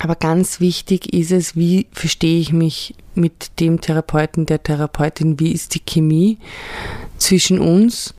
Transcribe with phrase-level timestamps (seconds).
[0.00, 5.52] Aber ganz wichtig ist es, wie verstehe ich mich mit dem Therapeuten, der Therapeutin, wie
[5.52, 6.38] ist die Chemie
[7.16, 8.14] zwischen uns.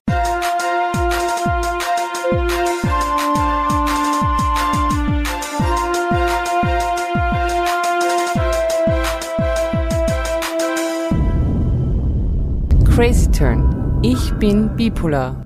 [12.94, 14.02] Crazy Turn.
[14.04, 15.42] Ich bin bipolar.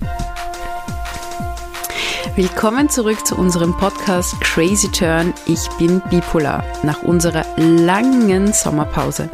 [2.36, 5.36] Willkommen zurück zu unserem Podcast Crazy Turn.
[5.46, 9.30] Ich bin bipolar nach unserer langen Sommerpause.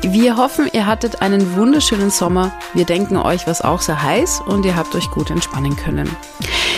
[0.00, 2.52] Wir hoffen, ihr hattet einen wunderschönen Sommer.
[2.72, 6.08] Wir denken euch, was auch sehr heiß und ihr habt euch gut entspannen können.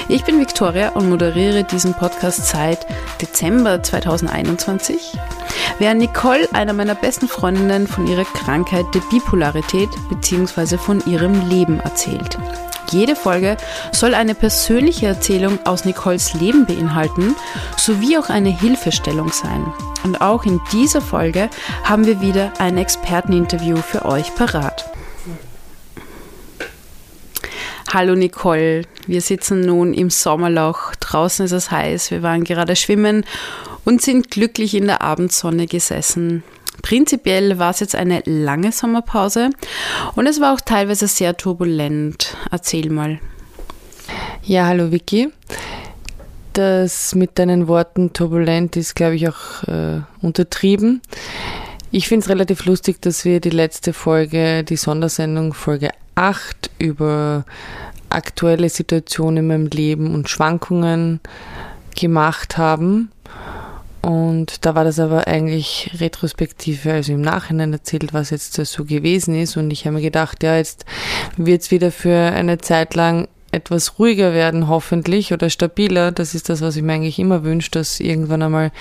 [0.08, 2.84] Ich bin Victoria und moderiere diesen Podcast seit
[3.22, 5.16] Dezember 2021.
[5.78, 10.78] Während Nicole, einer meiner besten Freundinnen, von ihrer Krankheit der Bipolarität bzw.
[10.78, 12.36] von ihrem Leben erzählt.
[12.90, 13.56] Jede Folge
[13.92, 17.36] soll eine persönliche Erzählung aus Nicoles Leben beinhalten,
[17.76, 19.72] sowie auch eine Hilfestellung sein.
[20.04, 21.50] Und auch in dieser Folge
[21.84, 24.90] haben wir wieder ein Experteninterview für euch parat.
[27.92, 33.24] Hallo Nicole, wir sitzen nun im Sommerloch, draußen ist es heiß, wir waren gerade schwimmen
[33.84, 36.42] und sind glücklich in der Abendsonne gesessen.
[36.82, 39.50] Prinzipiell war es jetzt eine lange Sommerpause
[40.14, 42.36] und es war auch teilweise sehr turbulent.
[42.50, 43.20] Erzähl mal.
[44.42, 45.30] Ja, hallo Vicky.
[46.52, 51.02] Das mit deinen Worten turbulent ist, glaube ich, auch äh, untertrieben.
[51.90, 57.44] Ich finde es relativ lustig, dass wir die letzte Folge, die Sondersendung Folge 8 über
[58.10, 61.20] aktuelle Situationen in meinem Leben und Schwankungen
[61.98, 63.10] gemacht haben.
[64.02, 69.34] Und da war das aber eigentlich retrospektive, also im Nachhinein erzählt, was jetzt so gewesen
[69.34, 69.56] ist.
[69.56, 70.84] Und ich habe mir gedacht, ja, jetzt
[71.36, 76.12] wird es wieder für eine Zeit lang etwas ruhiger werden, hoffentlich, oder stabiler.
[76.12, 78.72] Das ist das, was ich mir eigentlich immer wünsche, dass irgendwann einmal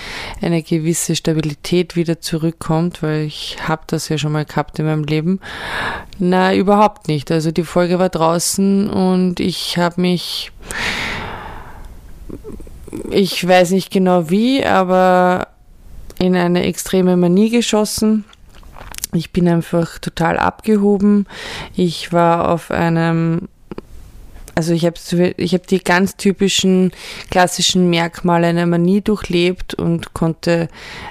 [0.41, 5.03] eine gewisse Stabilität wieder zurückkommt, weil ich habe das ja schon mal gehabt in meinem
[5.03, 5.39] Leben.
[6.19, 7.31] Na, überhaupt nicht.
[7.31, 10.51] Also die Folge war draußen und ich habe mich
[13.09, 15.47] ich weiß nicht genau wie, aber
[16.19, 18.25] in eine extreme Manie geschossen.
[19.13, 21.27] Ich bin einfach total abgehoben.
[21.75, 23.47] Ich war auf einem,
[24.55, 26.91] also ich habe ich hab die ganz typischen
[27.29, 30.67] klassischen Merkmale einer Manie durchlebt und konnte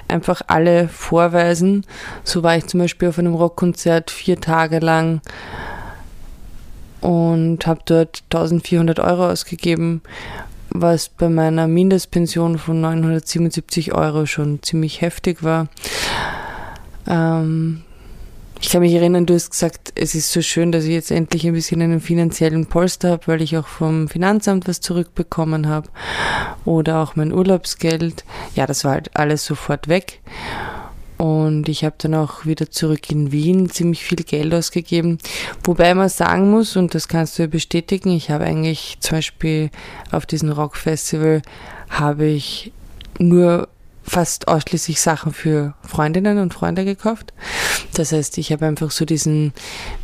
[0.07, 1.85] einfach alle vorweisen.
[2.23, 5.21] So war ich zum Beispiel auf einem Rockkonzert vier Tage lang
[7.01, 10.01] und habe dort 1400 Euro ausgegeben
[10.69, 15.67] was bei meiner Mindestpension von 977 Euro schon ziemlich heftig war.
[17.07, 17.83] Ähm,
[18.59, 21.45] ich kann mich erinnern, du hast gesagt, es ist so schön, dass ich jetzt endlich
[21.45, 25.89] ein bisschen einen finanziellen Polster habe, weil ich auch vom Finanzamt was zurückbekommen habe
[26.65, 28.23] oder auch mein Urlaubsgeld.
[28.55, 30.21] Ja, das war halt alles sofort weg.
[31.17, 35.17] Und ich habe dann auch wieder zurück in Wien ziemlich viel Geld ausgegeben.
[35.63, 39.71] Wobei man sagen muss, und das kannst du ja bestätigen, ich habe eigentlich zum Beispiel
[40.11, 41.41] auf diesem Rockfestival
[41.89, 42.71] habe ich
[43.19, 43.67] nur
[44.07, 47.33] fast ausschließlich Sachen für Freundinnen und Freunde gekauft.
[47.93, 49.53] Das heißt, ich habe einfach so diesen,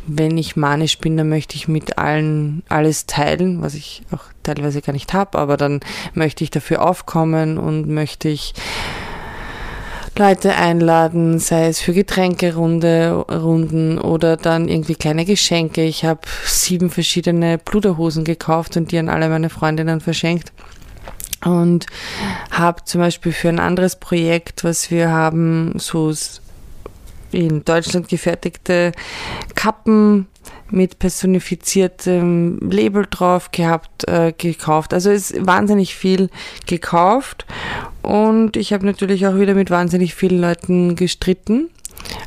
[0.06, 4.82] wenn ich manisch bin, dann möchte ich mit allen alles teilen, was ich auch teilweise
[4.82, 5.80] gar nicht habe, aber dann
[6.12, 8.52] möchte ich dafür aufkommen und möchte ich
[10.16, 15.82] Leute einladen, sei es für Getränkerunde, Runden oder dann irgendwie kleine Geschenke.
[15.82, 20.52] Ich habe sieben verschiedene Bluderhosen gekauft und die an alle meine Freundinnen verschenkt.
[21.44, 21.86] Und
[22.50, 26.12] habe zum Beispiel für ein anderes Projekt, was wir haben, so
[27.32, 28.92] in Deutschland gefertigte
[29.56, 30.28] Kappen
[30.70, 34.94] mit personifiziertem Label drauf gehabt, äh, gekauft.
[34.94, 36.30] Also ist wahnsinnig viel
[36.66, 37.46] gekauft
[38.04, 41.70] und ich habe natürlich auch wieder mit wahnsinnig vielen Leuten gestritten.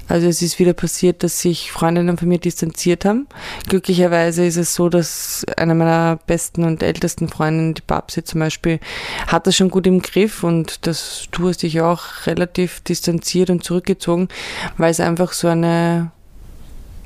[0.07, 3.27] Also es ist wieder passiert, dass sich Freundinnen von mir distanziert haben.
[3.67, 8.79] Glücklicherweise ist es so, dass eine meiner besten und ältesten Freundinnen, die Babsi zum Beispiel,
[9.27, 13.63] hat das schon gut im Griff und das, du hast dich auch relativ distanziert und
[13.63, 14.29] zurückgezogen,
[14.77, 16.11] weil es einfach so eine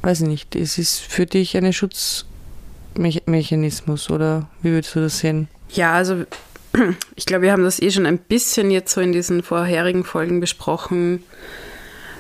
[0.02, 5.50] weiß ich nicht, es ist für dich ein Schutzmechanismus oder wie würdest du das sehen?
[5.70, 6.24] Ja, also
[7.16, 10.40] ich glaube, wir haben das eh schon ein bisschen jetzt so in diesen vorherigen Folgen
[10.40, 11.24] besprochen,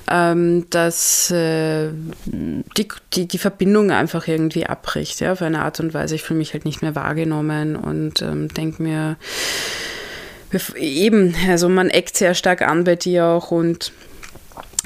[0.09, 1.89] ähm, dass äh,
[2.25, 6.15] die, die, die Verbindung einfach irgendwie abbricht, ja, auf eine Art und Weise.
[6.15, 9.17] Ich fühle mich halt nicht mehr wahrgenommen und ähm, denke mir,
[10.75, 13.93] eben, also man eckt sehr stark an bei dir auch und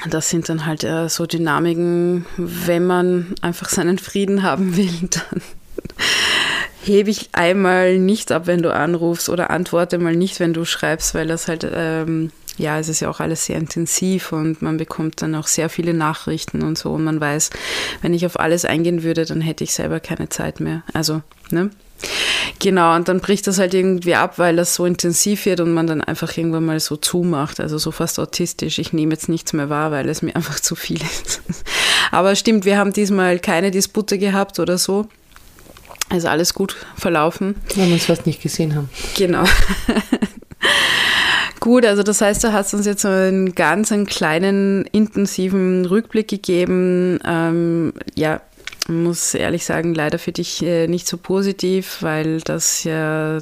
[0.08, 5.42] das sind dann halt äh, so Dynamiken, wenn man einfach seinen Frieden haben will, dann
[6.82, 11.14] hebe ich einmal nicht ab, wenn du anrufst oder antworte mal nicht, wenn du schreibst,
[11.14, 15.20] weil das halt, ähm, ja, es ist ja auch alles sehr intensiv und man bekommt
[15.20, 17.50] dann auch sehr viele Nachrichten und so und man weiß,
[18.02, 20.82] wenn ich auf alles eingehen würde, dann hätte ich selber keine Zeit mehr.
[20.94, 21.70] Also, ne?
[22.58, 25.86] Genau, und dann bricht das halt irgendwie ab, weil das so intensiv wird und man
[25.86, 28.78] dann einfach irgendwann mal so zumacht, also so fast autistisch.
[28.78, 31.42] Ich nehme jetzt nichts mehr wahr, weil es mir einfach zu viel ist.
[32.10, 35.08] Aber stimmt, wir haben diesmal keine Dispute gehabt oder so.
[36.08, 37.56] Also alles gut verlaufen.
[37.74, 38.88] Weil wir uns fast nicht gesehen haben.
[39.16, 39.44] Genau.
[41.60, 46.28] Gut, also das heißt, du hast uns jetzt so einen ganz einen kleinen, intensiven Rückblick
[46.28, 47.18] gegeben.
[47.24, 48.40] Ähm, ja,
[48.86, 53.38] muss ehrlich sagen, leider für dich äh, nicht so positiv, weil das ja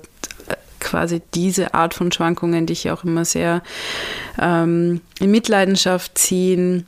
[0.80, 3.62] quasi diese Art von Schwankungen dich auch immer sehr
[4.40, 6.86] ähm, in Mitleidenschaft ziehen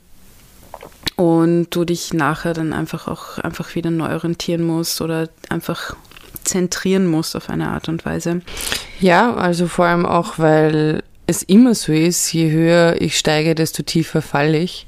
[1.15, 5.95] und du dich nachher dann einfach auch einfach wieder neu orientieren musst oder einfach
[6.43, 8.41] zentrieren musst auf eine Art und Weise.
[8.99, 13.83] Ja, also vor allem auch, weil es immer so ist, je höher ich steige, desto
[13.83, 14.87] tiefer falle ich.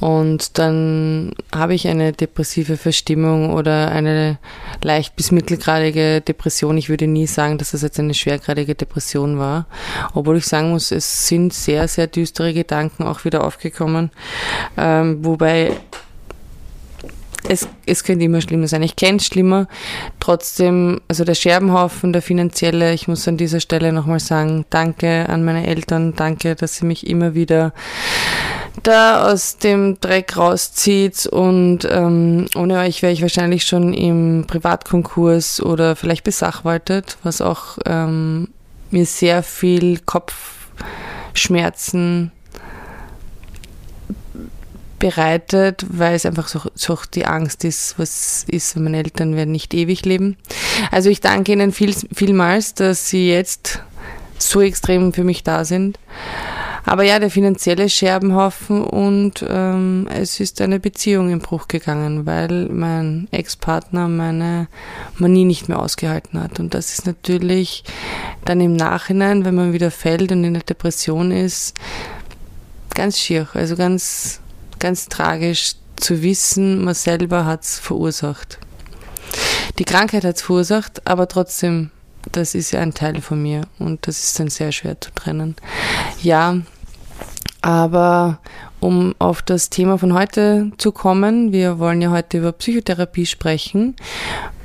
[0.00, 4.38] Und dann habe ich eine depressive Verstimmung oder eine
[4.82, 6.76] leicht bis mittelgradige Depression.
[6.76, 9.66] Ich würde nie sagen, dass das jetzt eine schwergradige Depression war.
[10.12, 14.10] Obwohl ich sagen muss, es sind sehr, sehr düstere Gedanken auch wieder aufgekommen.
[14.76, 15.72] Ähm, wobei
[17.48, 18.82] es, es könnte immer schlimmer sein.
[18.82, 19.68] Ich kenne es schlimmer.
[20.20, 25.44] Trotzdem, also der Scherbenhaufen, der finanzielle, ich muss an dieser Stelle nochmal sagen, danke an
[25.44, 27.74] meine Eltern, danke, dass sie mich immer wieder
[28.82, 35.62] da aus dem Dreck rauszieht und ähm, ohne euch wäre ich wahrscheinlich schon im Privatkonkurs
[35.62, 38.48] oder vielleicht besachwaltet, was auch ähm,
[38.90, 42.32] mir sehr viel Kopfschmerzen
[45.04, 49.74] bereitet, weil es einfach so, so die Angst ist, was ist, meine Eltern werden nicht
[49.74, 50.38] ewig leben.
[50.90, 53.82] Also ich danke Ihnen viel, vielmals, dass Sie jetzt
[54.38, 55.98] so extrem für mich da sind.
[56.86, 62.70] Aber ja, der finanzielle Scherbenhaufen und ähm, es ist eine Beziehung in Bruch gegangen, weil
[62.70, 64.68] mein Ex-Partner meine
[65.18, 66.60] Manie nicht mehr ausgehalten hat.
[66.60, 67.84] Und das ist natürlich
[68.46, 71.74] dann im Nachhinein, wenn man wieder fällt und in der Depression ist,
[72.94, 74.40] ganz schier, also ganz,
[74.84, 78.58] ganz tragisch zu wissen, man selber hat es verursacht.
[79.78, 81.90] Die Krankheit hat es verursacht, aber trotzdem
[82.32, 85.56] das ist ja ein Teil von mir und das ist dann sehr schwer zu trennen.
[86.22, 86.58] Ja,
[87.62, 88.40] aber
[88.78, 93.96] um auf das Thema von heute zu kommen, wir wollen ja heute über Psychotherapie sprechen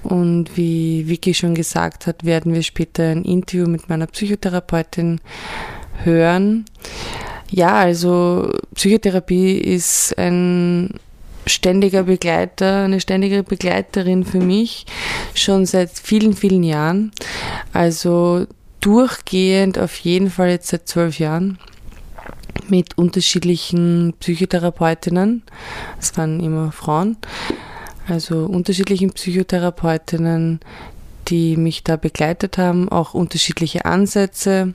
[0.03, 5.21] und wie Vicky schon gesagt hat, werden wir später ein Interview mit meiner Psychotherapeutin
[6.03, 6.65] hören.
[7.51, 10.93] Ja, also Psychotherapie ist ein
[11.45, 14.85] ständiger Begleiter, eine ständige Begleiterin für mich
[15.33, 17.11] schon seit vielen, vielen Jahren.
[17.73, 18.45] Also
[18.81, 21.57] durchgehend auf jeden Fall jetzt seit zwölf Jahren
[22.67, 25.43] mit unterschiedlichen Psychotherapeutinnen.
[25.99, 27.17] Es waren immer Frauen,
[28.07, 30.59] also unterschiedlichen Psychotherapeutinnen,
[31.29, 34.73] die mich da begleitet haben, auch unterschiedliche Ansätze.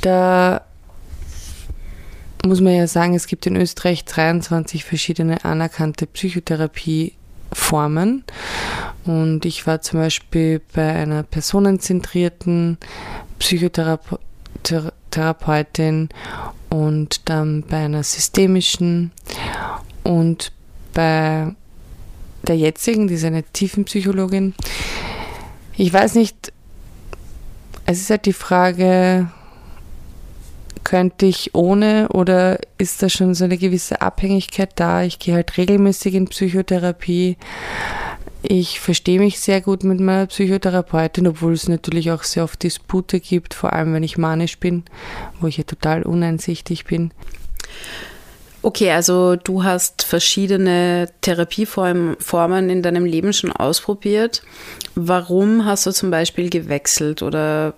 [0.00, 0.62] Da
[2.44, 8.22] muss man ja sagen, es gibt in Österreich 23 verschiedene anerkannte Psychotherapieformen.
[9.04, 12.78] Und ich war zum Beispiel bei einer personenzentrierten
[13.38, 16.08] Psychotherapeutin
[16.68, 19.12] und dann bei einer systemischen
[20.04, 20.52] und
[20.94, 21.54] bei
[22.46, 24.54] der jetzigen, die ist eine Tiefenpsychologin.
[25.76, 26.52] Ich weiß nicht,
[27.86, 29.28] es ist halt die Frage,
[30.88, 35.02] könnte ich ohne oder ist da schon so eine gewisse Abhängigkeit da?
[35.02, 37.36] Ich gehe halt regelmäßig in Psychotherapie.
[38.42, 43.20] Ich verstehe mich sehr gut mit meiner Psychotherapeutin, obwohl es natürlich auch sehr oft Dispute
[43.20, 44.84] gibt, vor allem wenn ich manisch bin,
[45.40, 47.10] wo ich ja total uneinsichtig bin.
[48.62, 54.42] Okay, also du hast verschiedene Therapieformen in deinem Leben schon ausprobiert.
[54.94, 57.74] Warum hast du zum Beispiel gewechselt oder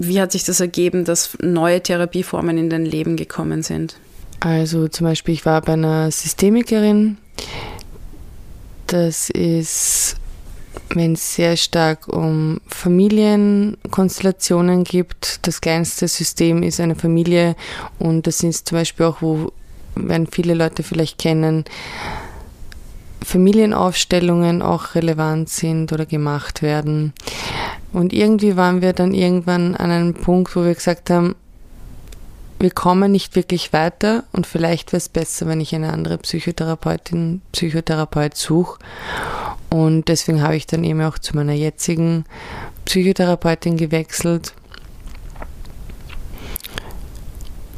[0.00, 3.96] wie hat sich das ergeben, dass neue Therapieformen in dein Leben gekommen sind?
[4.40, 7.18] Also zum Beispiel, ich war bei einer Systemikerin.
[8.86, 10.16] Das ist,
[10.94, 15.46] wenn es sehr stark um Familienkonstellationen gibt.
[15.46, 17.54] Das kleinste System ist eine Familie
[17.98, 19.52] und das sind zum Beispiel auch, wo
[19.94, 21.66] werden viele Leute vielleicht kennen,
[23.22, 27.12] Familienaufstellungen auch relevant sind oder gemacht werden.
[27.92, 31.34] Und irgendwie waren wir dann irgendwann an einem Punkt, wo wir gesagt haben,
[32.60, 37.40] wir kommen nicht wirklich weiter und vielleicht wäre es besser, wenn ich eine andere Psychotherapeutin,
[37.52, 38.78] Psychotherapeut suche.
[39.70, 42.26] Und deswegen habe ich dann eben auch zu meiner jetzigen
[42.84, 44.52] Psychotherapeutin gewechselt.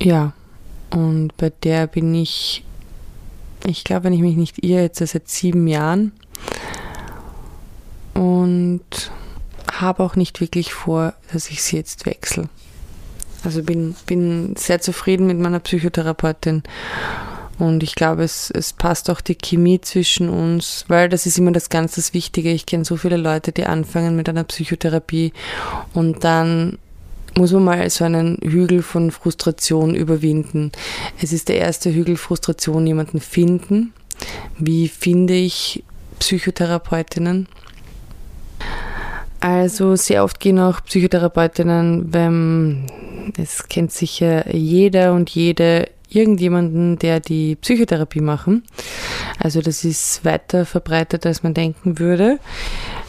[0.01, 0.33] Ja,
[0.91, 2.65] und bei der bin ich,
[3.65, 6.11] ich glaube, wenn ich mich nicht irre, jetzt seit sieben Jahren.
[8.15, 9.13] Und
[9.73, 12.49] habe auch nicht wirklich vor, dass ich sie jetzt wechsle.
[13.45, 16.63] Also bin, bin sehr zufrieden mit meiner Psychotherapeutin
[17.59, 21.53] und ich glaube, es, es passt auch die Chemie zwischen uns, weil das ist immer
[21.53, 22.51] das ganz das Wichtige.
[22.51, 25.33] Ich kenne so viele Leute, die anfangen mit einer Psychotherapie
[25.93, 26.79] und dann
[27.37, 30.73] muss man mal so einen Hügel von Frustration überwinden.
[31.21, 33.93] Es ist der erste Hügel Frustration, jemanden finden.
[34.59, 35.83] Wie finde ich
[36.19, 37.49] Psychotherapeutinnen?
[39.43, 42.87] Also sehr oft gehen auch Psychotherapeutinnen, wenn
[43.37, 48.63] es kennt sicher jeder und jede irgendjemanden, der die Psychotherapie machen.
[49.41, 52.39] Also das ist weiter verbreitet, als man denken würde.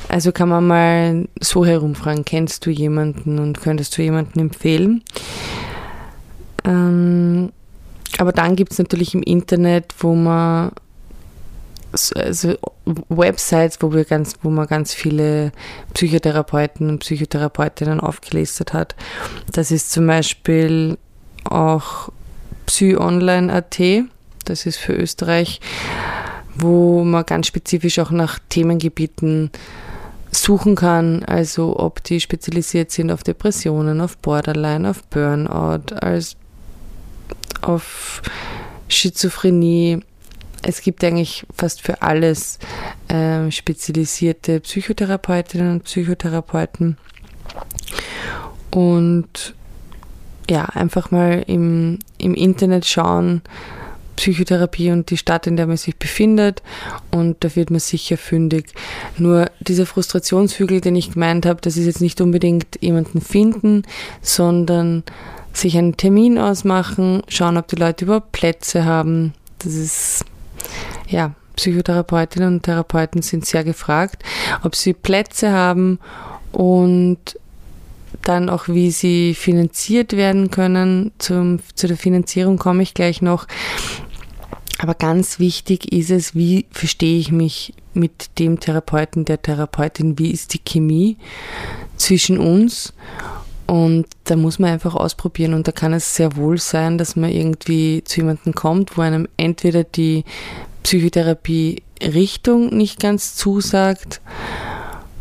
[0.09, 5.03] Also kann man mal so herumfragen, kennst du jemanden und könntest du jemanden empfehlen?
[6.65, 7.51] Ähm,
[8.17, 10.71] aber dann gibt es natürlich im Internet, wo man
[12.15, 12.55] also
[13.09, 15.51] Websites, wo wir ganz, wo man ganz viele
[15.93, 18.95] Psychotherapeuten und Psychotherapeutinnen aufgelistet hat.
[19.51, 20.97] Das ist zum Beispiel
[21.43, 22.11] auch
[22.65, 23.79] psyonline.at,
[24.45, 25.61] das ist für Österreich,
[26.55, 29.51] wo man ganz spezifisch auch nach Themengebieten
[30.31, 36.35] suchen kann, also ob die spezialisiert sind auf Depressionen, auf Borderline, auf Burnout, als
[37.61, 38.21] auf
[38.87, 40.01] Schizophrenie.
[40.63, 42.57] Es gibt eigentlich fast für alles
[43.09, 46.97] äh, spezialisierte Psychotherapeutinnen und Psychotherapeuten.
[48.71, 49.53] Und
[50.49, 53.41] ja, einfach mal im, im Internet schauen,
[54.15, 56.61] Psychotherapie und die Stadt, in der man sich befindet
[57.11, 58.67] und da wird man sicher fündig.
[59.17, 63.83] Nur dieser Frustrationshügel, den ich gemeint habe, das ist jetzt nicht unbedingt jemanden finden,
[64.21, 65.03] sondern
[65.51, 69.33] sich einen Termin ausmachen, schauen, ob die Leute überhaupt Plätze haben.
[69.59, 70.25] Das ist,
[71.07, 74.23] ja, Psychotherapeutinnen und Therapeuten sind sehr gefragt,
[74.63, 75.99] ob sie Plätze haben
[76.51, 77.19] und
[78.23, 81.11] dann auch, wie sie finanziert werden können.
[81.17, 83.47] Zum, zu der Finanzierung komme ich gleich noch.
[84.79, 90.31] Aber ganz wichtig ist es, wie verstehe ich mich mit dem Therapeuten, der Therapeutin, wie
[90.31, 91.17] ist die Chemie
[91.95, 92.93] zwischen uns?
[93.65, 97.31] Und da muss man einfach ausprobieren und da kann es sehr wohl sein, dass man
[97.31, 100.25] irgendwie zu jemandem kommt, wo einem entweder die
[100.83, 104.21] Psychotherapie-Richtung nicht ganz zusagt,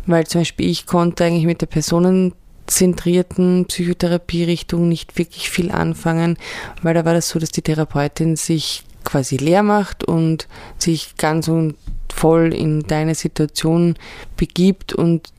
[0.05, 6.37] weil zum Beispiel ich konnte eigentlich mit der personenzentrierten Psychotherapie-Richtung nicht wirklich viel anfangen,
[6.81, 10.47] weil da war das so, dass die Therapeutin sich quasi leer macht und
[10.77, 11.75] sich ganz und
[12.13, 13.95] voll in deine Situation
[14.37, 15.29] begibt und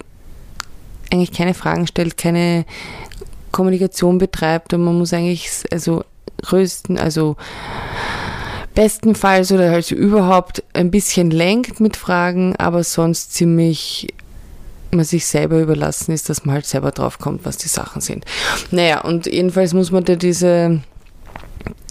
[1.10, 2.64] eigentlich keine Fragen stellt, keine
[3.52, 6.04] Kommunikation betreibt und man muss eigentlich, also
[6.42, 7.36] größten, also
[8.74, 14.08] bestenfalls oder also überhaupt ein bisschen lenkt mit Fragen, aber sonst ziemlich
[14.90, 18.24] man sich selber überlassen ist, dass man halt selber drauf kommt, was die Sachen sind.
[18.70, 20.80] Naja, und jedenfalls muss man da diese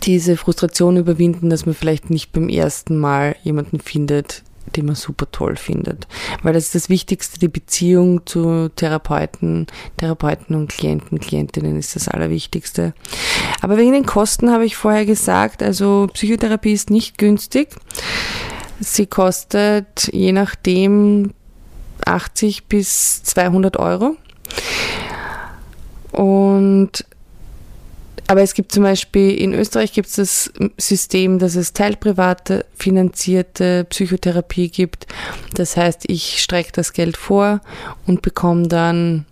[0.04, 4.44] diese Frustration überwinden, dass man vielleicht nicht beim ersten Mal jemanden findet,
[4.76, 6.08] den man super toll findet.
[6.42, 9.68] Weil das ist das Wichtigste, die Beziehung zu Therapeuten,
[9.98, 12.94] Therapeuten und Klienten, Klientinnen ist das Allerwichtigste.
[13.62, 17.70] Aber wegen den Kosten habe ich vorher gesagt, also Psychotherapie ist nicht günstig.
[18.80, 21.32] Sie kostet je nachdem
[22.06, 24.18] 80 bis 200 Euro.
[26.12, 27.06] Und
[28.28, 33.86] aber es gibt zum Beispiel in Österreich gibt es das System, dass es teilprivate finanzierte
[33.90, 35.08] Psychotherapie gibt.
[35.56, 37.62] Das heißt, ich strecke das Geld vor
[38.08, 39.26] und bekomme dann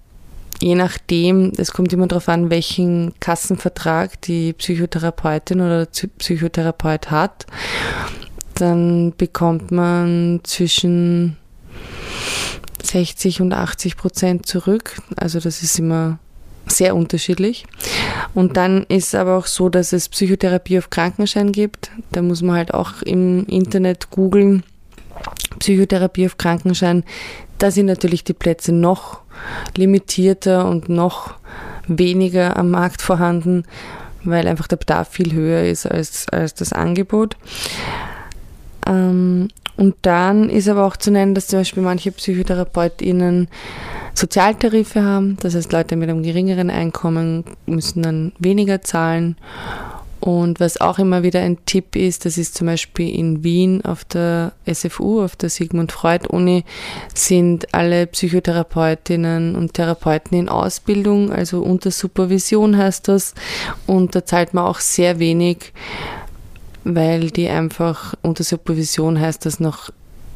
[0.62, 7.48] je nachdem, es kommt immer darauf an, welchen Kassenvertrag die Psychotherapeutin oder der Psychotherapeut hat,
[8.56, 11.38] dann bekommt man zwischen
[12.84, 15.02] 60 und 80 Prozent zurück.
[15.16, 16.20] Also das ist immer
[16.72, 17.66] sehr unterschiedlich.
[18.34, 21.92] Und dann ist aber auch so, dass es Psychotherapie auf Krankenschein gibt.
[22.12, 24.64] Da muss man halt auch im Internet googeln.
[25.60, 27.04] Psychotherapie auf Krankenschein.
[27.58, 29.20] Da sind natürlich die Plätze noch
[29.76, 31.36] limitierter und noch
[31.88, 33.64] weniger am Markt vorhanden,
[34.24, 37.38] weil einfach der Bedarf viel höher ist als, als das Angebot.
[38.88, 43.48] Ähm, und dann ist aber auch zu nennen, dass zum Beispiel manche PsychotherapeutInnen
[44.14, 45.38] Sozialtarife haben.
[45.42, 49.36] Das heißt, Leute mit einem geringeren Einkommen müssen dann weniger zahlen.
[50.22, 54.06] Und was auch immer wieder ein Tipp ist, das ist zum Beispiel in Wien auf
[54.06, 56.64] der SFU, auf der Sigmund Freud Uni,
[57.16, 63.34] sind alle Psychotherapeutinnen und Therapeuten in Ausbildung, also unter Supervision heißt das.
[63.88, 65.74] Und da zahlt man auch sehr wenig,
[66.84, 69.90] weil die einfach unter Supervision heißt das noch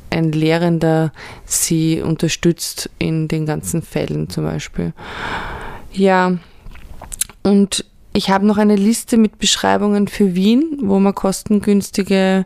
[0.10, 1.12] ein Lehrender
[1.46, 4.94] sie unterstützt in den ganzen Fällen zum Beispiel.
[5.92, 6.38] Ja,
[7.44, 12.46] und ich habe noch eine Liste mit Beschreibungen für Wien, wo man kostengünstige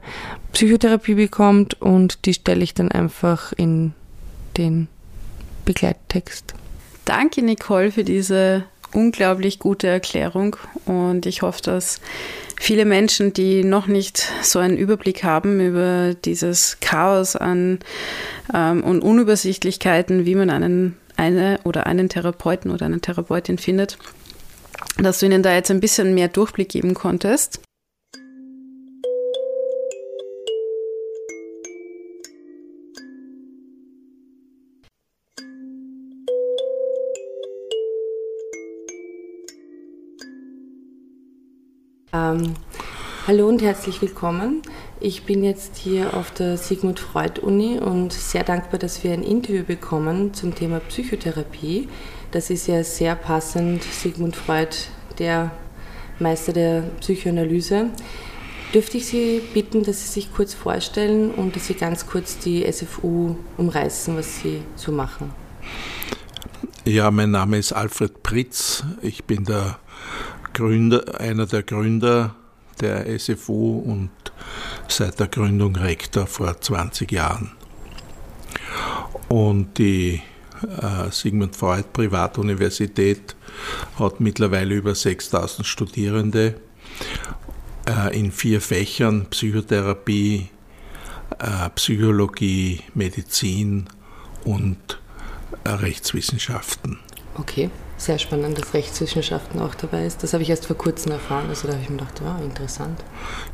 [0.51, 3.93] Psychotherapie bekommt und die stelle ich dann einfach in
[4.57, 4.87] den
[5.65, 6.55] Begleittext.
[7.05, 10.55] Danke, Nicole, für diese unglaublich gute Erklärung
[10.85, 11.99] und ich hoffe, dass
[12.59, 17.79] viele Menschen, die noch nicht so einen Überblick haben über dieses Chaos an
[18.53, 23.97] ähm, und Unübersichtlichkeiten, wie man einen eine oder einen Therapeuten oder eine Therapeutin findet,
[24.97, 27.61] dass du ihnen da jetzt ein bisschen mehr Durchblick geben konntest.
[42.19, 42.55] Ähm,
[43.27, 44.61] hallo und herzlich willkommen.
[44.99, 49.23] Ich bin jetzt hier auf der Sigmund Freud Uni und sehr dankbar, dass wir ein
[49.23, 51.87] Interview bekommen zum Thema Psychotherapie.
[52.31, 53.83] Das ist ja sehr passend.
[53.83, 54.75] Sigmund Freud,
[55.17, 55.51] der
[56.19, 57.85] Meister der Psychoanalyse.
[58.73, 62.69] Dürfte ich Sie bitten, dass Sie sich kurz vorstellen und dass Sie ganz kurz die
[62.69, 65.31] SFU umreißen, was Sie so machen?
[66.83, 68.83] Ja, mein Name ist Alfred Pritz.
[69.01, 69.79] Ich bin der
[70.53, 72.35] Gründer, einer der Gründer
[72.81, 74.09] der SFU und
[74.87, 77.51] seit der Gründung Rektor vor 20 Jahren.
[79.27, 80.21] Und die
[80.81, 83.35] äh, Sigmund Freud Privatuniversität
[83.97, 86.55] hat mittlerweile über 6000 Studierende
[87.87, 90.49] äh, in vier Fächern Psychotherapie,
[91.39, 93.87] äh, Psychologie, Medizin
[94.45, 94.99] und
[95.65, 96.99] Rechtswissenschaften.
[97.35, 100.23] Okay, sehr spannend, dass Rechtswissenschaften auch dabei ist.
[100.23, 102.99] Das habe ich erst vor kurzem erfahren, also da habe ich mir gedacht, wow, interessant.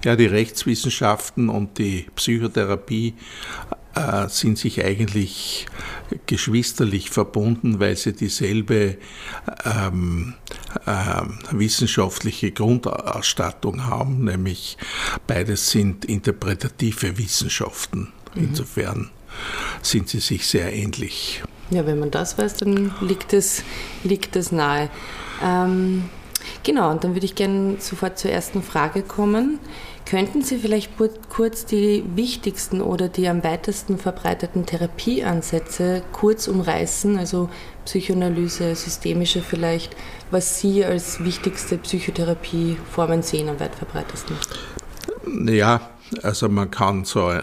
[0.04, 3.16] Ja, die Rechtswissenschaften und die Psychotherapie
[3.96, 5.66] äh, sind sich eigentlich
[6.28, 8.98] geschwisterlich verbunden, weil sie dieselbe
[9.66, 10.36] ähm,
[10.86, 14.78] äh, wissenschaftliche Grundausstattung haben, nämlich
[15.26, 18.12] beides sind interpretative Wissenschaften.
[18.36, 18.44] Mhm.
[18.44, 19.10] Insofern
[19.82, 21.42] sind sie sich sehr ähnlich.
[21.72, 23.64] Ja, wenn man das weiß, dann liegt es,
[24.04, 24.90] liegt nahe.
[25.44, 26.10] Ähm,
[26.64, 29.60] genau, und dann würde ich gerne sofort zur ersten Frage kommen.
[30.06, 30.92] Könnten Sie vielleicht
[31.30, 37.50] kurz die wichtigsten oder die am weitesten verbreiteten Therapieansätze kurz umreißen, also
[37.86, 39.96] Psychoanalyse, systemische vielleicht,
[40.30, 44.36] was Sie als wichtigste Psychotherapieformen sehen am weit verbreitesten?
[45.48, 45.90] Ja,
[46.22, 47.42] also man kann so äh,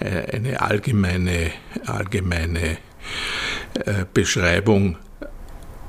[0.00, 1.52] eine allgemeine,
[1.86, 2.78] allgemeine
[4.12, 4.96] Beschreibung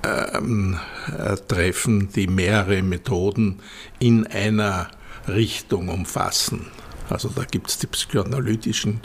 [0.04, 0.78] ähm,
[1.18, 3.62] äh, treffen, die mehrere Methoden
[4.00, 4.90] in einer
[5.28, 6.68] Richtung umfassen.
[7.10, 9.02] Also da gibt es die psychoanalytischen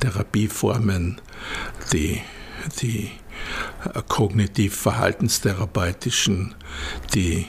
[0.00, 1.20] Therapieformen,
[1.92, 2.22] die,
[2.80, 3.10] die
[3.94, 6.54] äh, kognitiv-verhaltenstherapeutischen,
[7.14, 7.46] die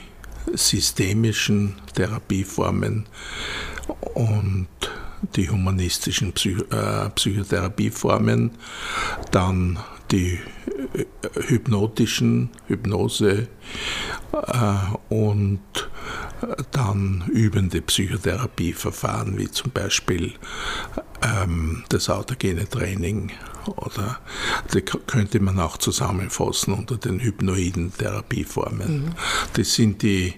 [0.52, 3.06] systemischen Therapieformen
[4.14, 4.68] und
[5.36, 8.52] die humanistischen Psych äh, Psychotherapieformen,
[9.30, 9.78] dann
[10.10, 10.38] die
[10.94, 11.04] äh,
[11.48, 13.48] hypnotischen, Hypnose
[14.32, 14.74] äh,
[15.08, 15.60] und
[16.72, 20.32] dann übende Psychotherapieverfahren wie zum Beispiel
[21.22, 23.32] ähm, das autogene Training
[23.66, 24.20] oder
[24.72, 29.04] die könnte man auch zusammenfassen unter den hypnoiden Therapieformen.
[29.04, 29.12] Mhm.
[29.52, 30.34] Das sind die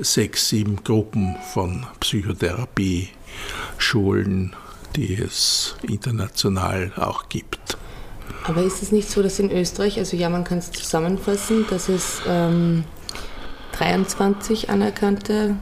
[0.00, 4.56] sechs, sieben Gruppen von Psychotherapie-Schulen,
[4.96, 7.76] die es international auch gibt.
[8.44, 11.88] Aber ist es nicht so, dass in Österreich, also ja, man kann es zusammenfassen, dass
[11.88, 12.84] es ähm,
[13.72, 15.56] 23 anerkannte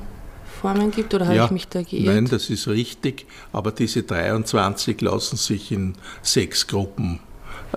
[0.60, 2.06] Formen gibt oder habe ja, ich mich da geirrt?
[2.06, 7.20] Nein, das ist richtig, aber diese 23 lassen sich in sechs Gruppen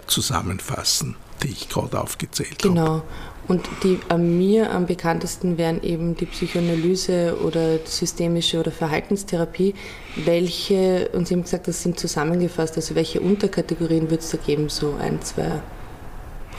[0.07, 2.81] zusammenfassen, die ich gerade aufgezählt genau.
[2.81, 2.91] habe.
[2.91, 3.03] Genau.
[3.47, 9.75] Und die an mir am bekanntesten wären eben die Psychoanalyse oder systemische oder Verhaltenstherapie.
[10.15, 14.69] Welche, und Sie haben gesagt, das sind zusammengefasst, also welche Unterkategorien wird es da geben,
[14.69, 15.61] so ein, zwei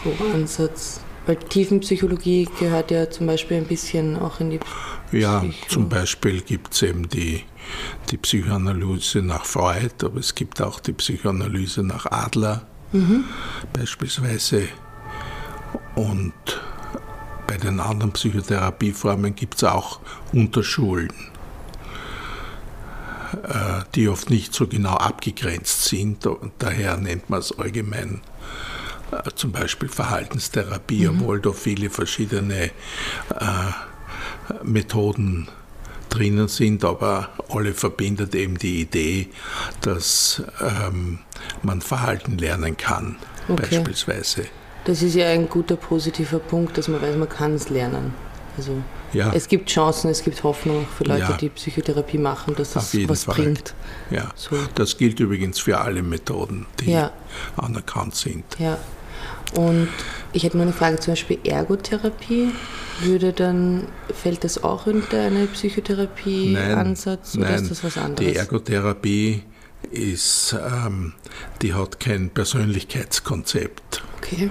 [0.03, 1.01] pro Ansatz?
[1.27, 4.61] Weil Tiefenpsychologie gehört ja zum Beispiel ein bisschen auch in die
[5.11, 7.43] Ja, Psycho zum Beispiel gibt es eben die,
[8.11, 13.25] die Psychoanalyse nach Freud, aber es gibt auch die Psychoanalyse nach Adler mhm.
[13.73, 14.69] beispielsweise.
[15.97, 16.33] Und
[17.47, 20.01] bei den anderen Psychotherapieformen gibt es auch
[20.33, 21.13] Unterschulen.
[23.43, 26.27] äh, die oft nicht so genau abgegrenzt sind.
[26.27, 28.21] Und daher nennt man es allgemein
[29.11, 31.21] äh, zum Beispiel Verhaltenstherapie, mhm.
[31.21, 32.71] obwohl da viele verschiedene äh,
[34.63, 35.49] Methoden
[36.09, 39.29] drinnen sind, aber alle verbindet eben die Idee,
[39.81, 41.19] dass ähm,
[41.63, 43.17] man Verhalten lernen kann,
[43.49, 43.67] okay.
[43.69, 44.47] beispielsweise.
[44.87, 48.15] Das ist ja ein guter positiver Punkt, dass man weiß, man kann es lernen.
[48.57, 48.73] Also
[49.13, 49.33] ja.
[49.35, 51.37] es gibt Chancen, es gibt Hoffnung für Leute, ja.
[51.37, 53.35] die Psychotherapie machen, dass das was Fall.
[53.35, 53.75] bringt.
[54.11, 54.57] Ja, so.
[54.77, 57.11] das gilt übrigens für alle Methoden, die ja.
[57.57, 58.45] anerkannt sind.
[58.59, 58.79] Ja.
[59.57, 59.89] Und
[60.33, 62.53] ich hätte nur eine Frage, zum Beispiel Ergotherapie,
[63.01, 68.33] würde dann, fällt das auch unter einen Psychotherapie-Ansatz oder nein, ist das was anderes?
[68.33, 69.43] Die Ergotherapie
[69.93, 71.15] ist, ähm,
[71.63, 74.03] die hat kein Persönlichkeitskonzept.
[74.19, 74.51] Okay.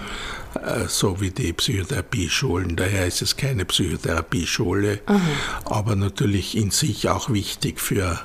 [0.56, 2.76] Äh, so wie die Psychotherapieschulen.
[2.76, 5.20] Daher ist es keine Psychotherapieschule, Aha.
[5.66, 8.22] aber natürlich in sich auch wichtig für,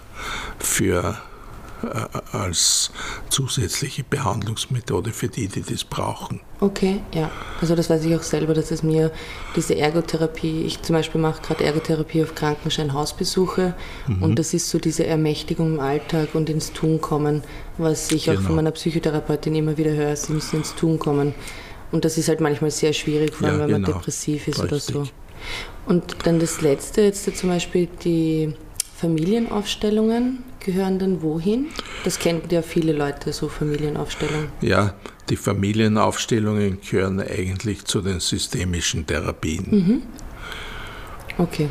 [0.59, 1.20] für
[2.33, 2.90] als
[3.29, 6.40] zusätzliche Behandlungsmethode für die, die das brauchen.
[6.61, 7.31] Okay, ja.
[7.61, 9.11] Also das weiß ich auch selber, dass es mir
[9.57, 13.75] diese Ergotherapie, ich zum Beispiel mache gerade Ergotherapie auf Krankenschein Hausbesuche
[14.07, 14.23] mhm.
[14.23, 17.43] und das ist so diese Ermächtigung im Alltag und ins Tun kommen,
[17.79, 18.38] was ich genau.
[18.38, 21.35] auch von meiner Psychotherapeutin immer wieder höre, sie müssen ins Tun kommen.
[21.93, 23.88] Und das ist halt manchmal sehr schwierig, vor allem ja, wenn genau.
[23.88, 24.95] man depressiv ist Richtig.
[24.95, 25.11] oder so.
[25.87, 28.55] Und dann das letzte, jetzt zum Beispiel die
[29.00, 31.68] Familienaufstellungen gehören dann wohin?
[32.04, 34.48] Das kennen ja viele Leute, so Familienaufstellungen.
[34.60, 34.92] Ja,
[35.30, 39.66] die Familienaufstellungen gehören eigentlich zu den systemischen Therapien.
[39.70, 40.02] Mhm.
[41.38, 41.70] Okay.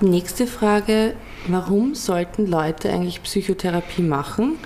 [0.00, 1.14] Nächste Frage,
[1.46, 4.56] warum sollten Leute eigentlich Psychotherapie machen?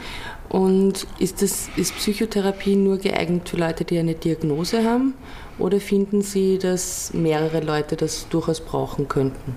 [0.48, 5.12] Und ist, das, ist Psychotherapie nur geeignet für Leute, die eine Diagnose haben?
[5.58, 9.56] Oder finden Sie, dass mehrere Leute das durchaus brauchen könnten?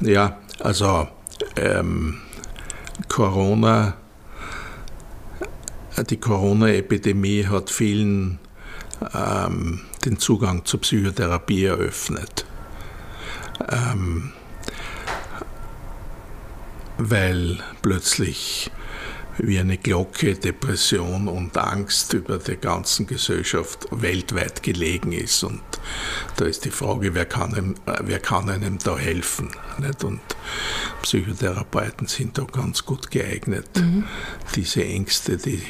[0.00, 1.08] Ja, also
[1.56, 2.20] ähm,
[3.08, 3.94] Corona,
[6.10, 8.38] die Corona-Epidemie hat vielen
[9.14, 12.46] ähm, den Zugang zur Psychotherapie eröffnet.
[13.70, 14.32] Ähm,
[16.98, 18.70] weil plötzlich
[19.38, 25.42] wie eine Glocke Depression und Angst über der ganzen Gesellschaft weltweit gelegen ist.
[25.44, 25.62] Und
[26.36, 29.50] da ist die Frage, wer kann einem, wer kann einem da helfen?
[29.78, 30.04] Nicht?
[30.04, 30.20] Und
[31.02, 34.04] Psychotherapeuten sind da ganz gut geeignet, mhm.
[34.54, 35.62] diese Ängste, die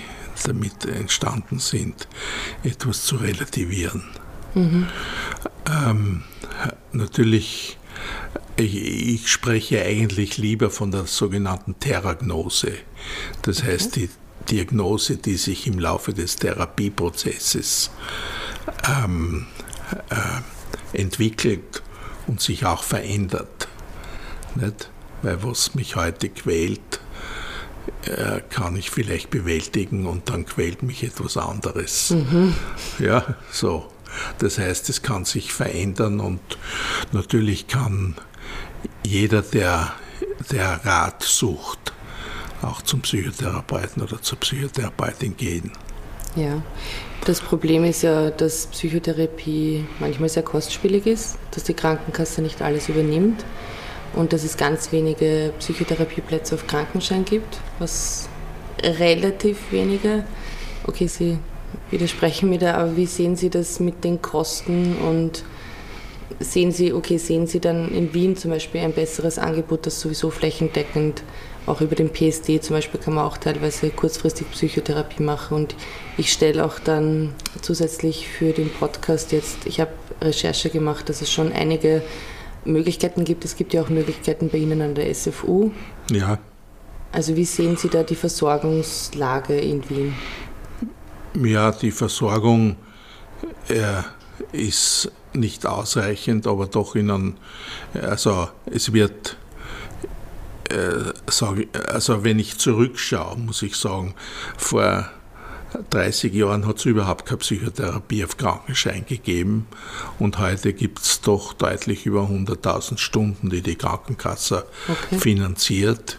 [0.45, 2.09] damit entstanden sind,
[2.63, 4.05] etwas zu relativieren.
[4.55, 4.87] Mhm.
[5.71, 6.23] Ähm,
[6.93, 7.76] natürlich
[8.57, 12.73] ich, spreche eigentlich lieber von der sogenannten Theragnose.
[13.43, 13.73] Das okay.
[13.73, 14.11] heißt, die
[14.51, 17.91] Diagnose, die sich im Laufe des Therapieprozesses
[18.89, 19.47] ähm,
[20.11, 21.83] äh, entwickelt
[22.27, 23.69] und sich auch verändert.
[24.55, 24.91] Nicht?
[25.23, 27.01] Weil was mich heute quält,
[28.05, 32.11] äh, kann ich vielleicht bewältigen und dann quält mich etwas anderes.
[32.11, 32.55] Mhm.
[32.99, 33.89] Ja, so.
[34.39, 36.41] Das heißt, es kann sich verändern und
[37.13, 38.17] natürlich kann
[39.05, 39.93] jeder, der,
[40.51, 41.93] der Rat sucht,
[42.63, 45.73] auch zum Psychotherapeuten oder zur Psychotherapeutin gehen.
[46.35, 46.63] Ja,
[47.25, 52.89] das Problem ist ja, dass Psychotherapie manchmal sehr kostspielig ist, dass die Krankenkasse nicht alles
[52.89, 53.45] übernimmt
[54.15, 58.29] und dass es ganz wenige Psychotherapieplätze auf Krankenschein gibt, was
[58.83, 60.25] relativ wenige.
[60.85, 61.39] Okay, Sie
[61.90, 65.44] widersprechen mir da, aber wie sehen Sie das mit den Kosten und
[66.40, 70.31] sehen Sie, okay, sehen Sie dann in Wien zum Beispiel ein besseres Angebot, das sowieso
[70.31, 71.22] flächendeckend
[71.66, 75.75] auch über den PSD zum Beispiel kann man auch teilweise kurzfristig Psychotherapie machen und
[76.16, 81.31] ich stelle auch dann zusätzlich für den Podcast jetzt, ich habe Recherche gemacht, dass es
[81.31, 82.03] schon einige
[82.64, 83.44] Möglichkeiten gibt.
[83.44, 85.70] Es gibt ja auch Möglichkeiten bei Ihnen an der SFU.
[86.11, 86.38] Ja.
[87.12, 90.14] Also wie sehen Sie da die Versorgungslage in Wien?
[91.44, 92.77] Ja, die Versorgung
[93.68, 94.03] äh,
[94.53, 97.35] ist nicht ausreichend, aber doch in einem,
[97.94, 99.37] also es wird,
[100.70, 104.14] äh, sag, also wenn ich zurückschaue, muss ich sagen,
[104.57, 105.11] vor
[105.90, 109.66] 30 Jahren hat es überhaupt keine Psychotherapie auf Krankenschein gegeben
[110.18, 115.18] und heute gibt es doch deutlich über 100.000 Stunden, die die Krankenkasse okay.
[115.18, 116.18] finanziert.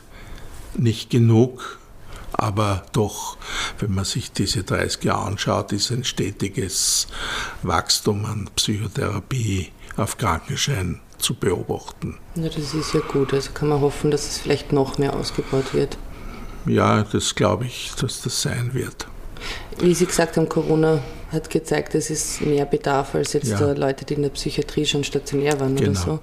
[0.75, 1.79] Nicht genug,
[2.33, 3.37] aber doch,
[3.79, 7.07] wenn man sich diese 30 Jahre anschaut, ist ein stetiges
[7.63, 12.17] Wachstum an Psychotherapie auf Krankenschein zu beobachten.
[12.35, 13.33] Ja, das ist ja gut.
[13.33, 15.97] Also kann man hoffen, dass es vielleicht noch mehr ausgebaut wird.
[16.67, 19.07] Ja, das glaube ich, dass das sein wird.
[19.79, 23.71] Wie Sie gesagt haben, Corona hat gezeigt, es ist mehr Bedarf als jetzt ja.
[23.71, 25.91] Leute, die in der Psychiatrie schon stationär waren genau.
[25.91, 26.19] oder so.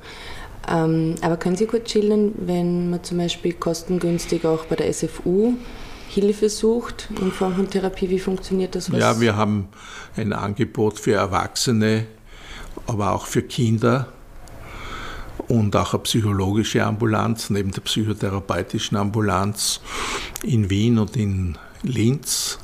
[0.69, 5.55] Ähm, aber können Sie kurz schildern, wenn man zum Beispiel kostengünstig auch bei der SFU
[6.15, 8.93] Hilfe sucht in Form von Therapie, wie funktioniert das?
[8.93, 9.01] Was?
[9.01, 9.69] Ja, wir haben
[10.17, 12.07] ein Angebot für Erwachsene,
[12.87, 14.09] aber auch für Kinder
[15.49, 19.81] und auch eine psychologische Ambulanz neben der psychotherapeutischen Ambulanz
[20.43, 22.59] in Wien und in Linz.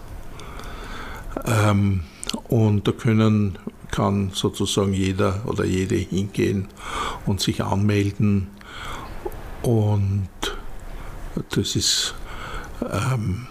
[1.45, 2.05] Ähm,
[2.49, 3.59] und da können,
[3.91, 6.69] kann sozusagen jeder oder jede hingehen
[7.27, 8.49] und sich anmelden.
[9.63, 10.29] Und
[11.51, 12.15] das ist
[12.83, 13.47] ähm,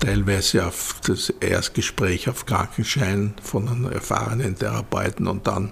[0.00, 5.70] teilweise auf das Erstgespräch auf Krankenschein von einem erfahrenen Therapeuten und dann,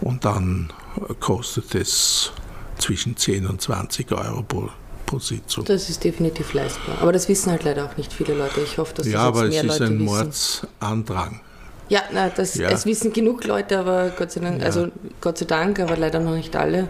[0.00, 0.72] und dann
[1.20, 2.32] kostet es
[2.78, 4.68] zwischen 10 und 20 Euro pro,
[5.06, 5.64] pro Sitzung.
[5.64, 6.98] Das ist definitiv leistbar.
[7.00, 8.60] Aber das wissen halt leider auch nicht viele Leute.
[8.60, 10.04] Ich hoffe, dass das ja, aber mehr es ist Leute ein wissen.
[10.04, 11.40] Mordsandrang.
[11.88, 12.70] Ja, na, das, ja.
[12.70, 14.66] es wissen genug Leute, aber Gott sei Dank, ja.
[14.66, 14.88] also
[15.20, 16.88] Gott sei Dank, aber leider noch nicht alle.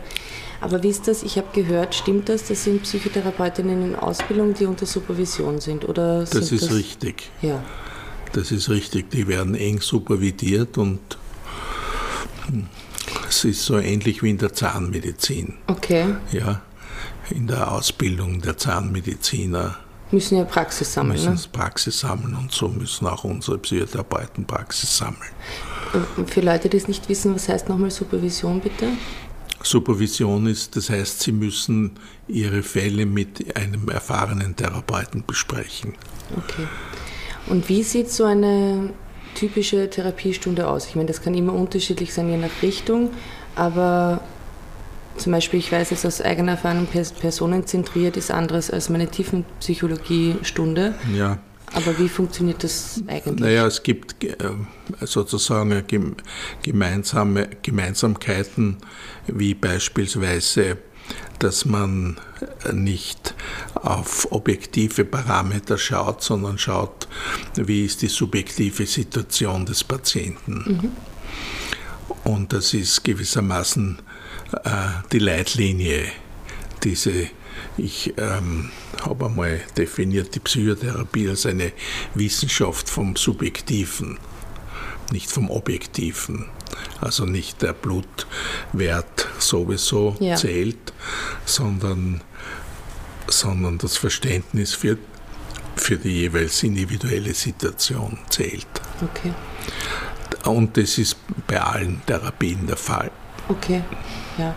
[0.61, 1.23] Aber wie ist das?
[1.23, 2.45] Ich habe gehört, stimmt das?
[2.45, 6.21] Das sind Psychotherapeutinnen in Ausbildung, die unter Supervision sind, oder?
[6.21, 6.75] Das ist das?
[6.75, 7.31] richtig.
[7.41, 7.63] Ja.
[8.33, 9.11] Das ist richtig.
[9.11, 11.01] Die werden eng supervidiert und
[12.47, 12.67] hm,
[13.29, 15.55] es ist so ähnlich wie in der Zahnmedizin.
[15.67, 16.15] Okay.
[16.33, 16.63] Ja,
[17.31, 19.79] in der Ausbildung der Zahnmediziner
[20.11, 21.13] müssen ja Praxis sammeln.
[21.13, 21.41] Müssen ne?
[21.53, 25.31] Praxis sammeln und so müssen auch unsere Psychotherapeuten Praxis sammeln.
[26.27, 28.89] Für Leute, die es nicht wissen, was heißt nochmal Supervision bitte?
[29.63, 31.93] Supervision ist, das heißt, Sie müssen
[32.29, 35.95] Ihre Fälle mit einem erfahrenen Therapeuten besprechen.
[36.37, 36.67] Okay.
[37.47, 38.91] Und wie sieht so eine
[39.35, 40.87] typische Therapiestunde aus?
[40.87, 43.11] Ich meine, das kann immer unterschiedlich sein, je nach Richtung,
[43.57, 44.21] aber
[45.17, 50.95] zum Beispiel, ich weiß jetzt aus eigener Erfahrung, personenzentriert ist anderes als meine Tiefenpsychologiestunde.
[51.15, 51.39] Ja.
[51.73, 53.39] Aber wie funktioniert das eigentlich?
[53.39, 54.37] Naja, es gibt äh,
[55.03, 55.85] sozusagen
[56.63, 58.79] gemeinsame Gemeinsamkeiten,
[59.27, 60.79] wie beispielsweise,
[61.39, 62.19] dass man
[62.73, 63.35] nicht
[63.75, 67.09] auf objektive Parameter schaut, sondern schaut,
[67.55, 70.65] wie ist die subjektive Situation des Patienten.
[70.67, 70.91] Mhm.
[72.25, 73.99] Und das ist gewissermaßen
[74.65, 74.71] äh,
[75.13, 76.07] die Leitlinie,
[76.83, 77.31] diese
[77.81, 78.71] ich ähm,
[79.05, 81.73] habe einmal definiert die Psychotherapie als eine
[82.15, 84.19] Wissenschaft vom Subjektiven,
[85.11, 86.47] nicht vom Objektiven.
[87.01, 90.37] Also nicht der Blutwert sowieso ja.
[90.37, 90.93] zählt,
[91.45, 92.21] sondern,
[93.27, 94.99] sondern das Verständnis für,
[95.77, 98.67] für die jeweils individuelle Situation zählt.
[99.03, 99.33] Okay.
[100.45, 101.17] Und das ist
[101.47, 103.11] bei allen Therapien der Fall.
[103.49, 103.83] Okay,
[104.39, 104.55] ja.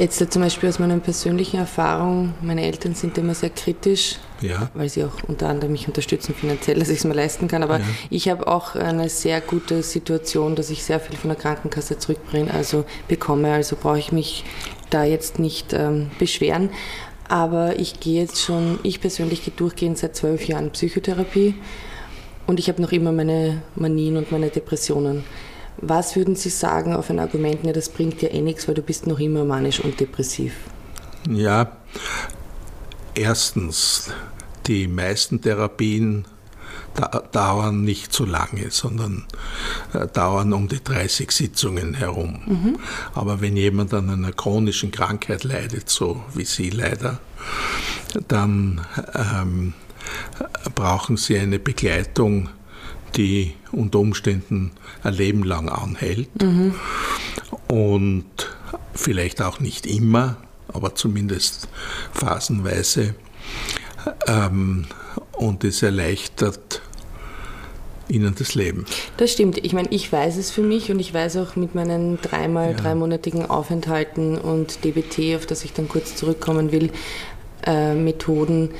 [0.00, 4.70] Jetzt zum Beispiel aus meiner persönlichen Erfahrung, meine Eltern sind immer sehr kritisch, ja.
[4.72, 7.62] weil sie auch unter anderem mich unterstützen finanziell, dass ich es mir leisten kann.
[7.62, 7.84] Aber ja.
[8.08, 12.50] ich habe auch eine sehr gute Situation, dass ich sehr viel von der Krankenkasse zurückbringe,
[12.50, 13.52] also bekomme.
[13.52, 14.42] Also brauche ich mich
[14.88, 16.70] da jetzt nicht ähm, beschweren.
[17.28, 21.56] Aber ich gehe jetzt schon, ich persönlich gehe durchgehend seit zwölf Jahren Psychotherapie
[22.46, 25.24] und ich habe noch immer meine Manien und meine Depressionen.
[25.82, 28.82] Was würden Sie sagen auf ein Argument, ja, das bringt dir eh nichts, weil du
[28.82, 30.54] bist noch immer manisch und depressiv?
[31.28, 31.72] Ja,
[33.14, 34.10] erstens,
[34.66, 36.26] die meisten Therapien
[37.32, 39.24] dauern nicht so lange, sondern
[39.92, 42.42] äh, dauern um die 30 Sitzungen herum.
[42.46, 42.78] Mhm.
[43.14, 47.20] Aber wenn jemand an einer chronischen Krankheit leidet, so wie Sie leider,
[48.28, 48.80] dann
[49.14, 49.74] ähm,
[50.74, 52.48] brauchen Sie eine Begleitung
[53.16, 56.28] die unter Umständen ein Leben lang anhält.
[56.42, 56.74] Mhm.
[57.68, 58.26] Und
[58.94, 60.36] vielleicht auch nicht immer,
[60.68, 61.68] aber zumindest
[62.12, 63.14] phasenweise.
[64.26, 64.86] Ähm,
[65.32, 66.82] und es erleichtert
[68.08, 68.84] ihnen das Leben.
[69.16, 69.64] Das stimmt.
[69.64, 72.76] Ich meine, ich weiß es für mich und ich weiß auch mit meinen dreimal ja.
[72.76, 76.90] dreimonatigen Aufenthalten und DBT, auf das ich dann kurz zurückkommen will,
[77.64, 78.70] äh, Methoden,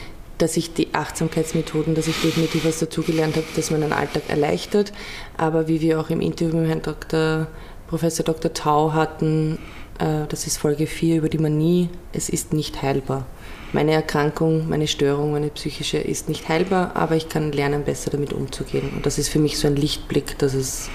[0.41, 4.93] dass ich die Achtsamkeitsmethoden, dass ich definitiv was dazugelernt habe, dass meinen Alltag erleichtert.
[5.37, 7.47] Aber wie wir auch im Interview mit Herrn Dr.
[7.89, 8.53] Professor Dr.
[8.53, 9.59] Tau hatten,
[9.99, 13.27] äh, das ist Folge 4 über die Manie, es ist nicht heilbar.
[13.73, 18.33] Meine Erkrankung, meine Störung, meine psychische ist nicht heilbar, aber ich kann lernen, besser damit
[18.33, 18.91] umzugehen.
[18.97, 20.89] Und das ist für mich so ein Lichtblick, dass es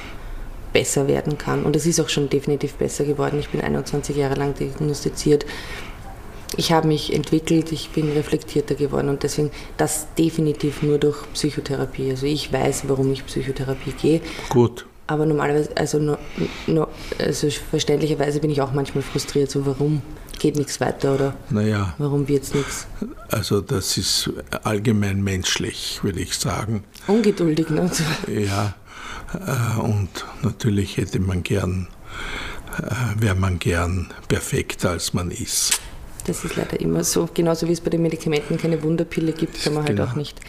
[0.73, 1.63] besser werden kann.
[1.63, 3.39] Und es ist auch schon definitiv besser geworden.
[3.39, 5.45] Ich bin 21 Jahre lang diagnostiziert
[6.57, 12.11] ich habe mich entwickelt, ich bin reflektierter geworden und deswegen das definitiv nur durch Psychotherapie.
[12.11, 14.21] Also ich weiß, warum ich Psychotherapie gehe.
[14.49, 14.85] Gut.
[15.07, 16.17] Aber normalerweise, also, no,
[16.65, 16.87] no,
[17.19, 20.01] also verständlicherweise bin ich auch manchmal frustriert, so warum
[20.39, 22.87] geht nichts weiter oder naja, warum wird es nichts?
[23.29, 24.31] Also das ist
[24.63, 26.83] allgemein menschlich, würde ich sagen.
[27.07, 27.89] Ungeduldig, ne?
[28.27, 28.73] Ja,
[29.33, 30.09] äh, und
[30.41, 31.87] natürlich hätte man gern
[32.77, 35.79] äh, wäre man gern perfekter, als man ist.
[36.25, 37.29] Das ist leider immer so.
[37.33, 40.09] Genauso wie es bei den Medikamenten keine Wunderpille gibt, kann man halt Genau.
[40.09, 40.39] auch nicht.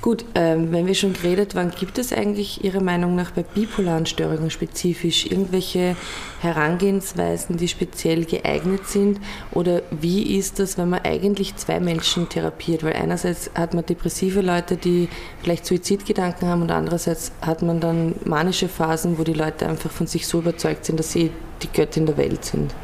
[0.00, 4.06] Gut, ähm, wenn wir schon geredet waren, gibt es eigentlich Ihrer Meinung nach bei bipolaren
[4.06, 5.94] Störungen spezifisch irgendwelche
[6.40, 9.20] Herangehensweisen, die speziell geeignet sind?
[9.52, 12.82] Oder wie ist das, wenn man eigentlich zwei Menschen therapiert?
[12.82, 15.08] Weil einerseits hat man depressive Leute, die
[15.42, 20.06] vielleicht Suizidgedanken haben und andererseits hat man dann manische Phasen, wo die Leute einfach von
[20.06, 21.30] sich so überzeugt sind, dass sie
[21.62, 22.74] die Göttin der Welt sind.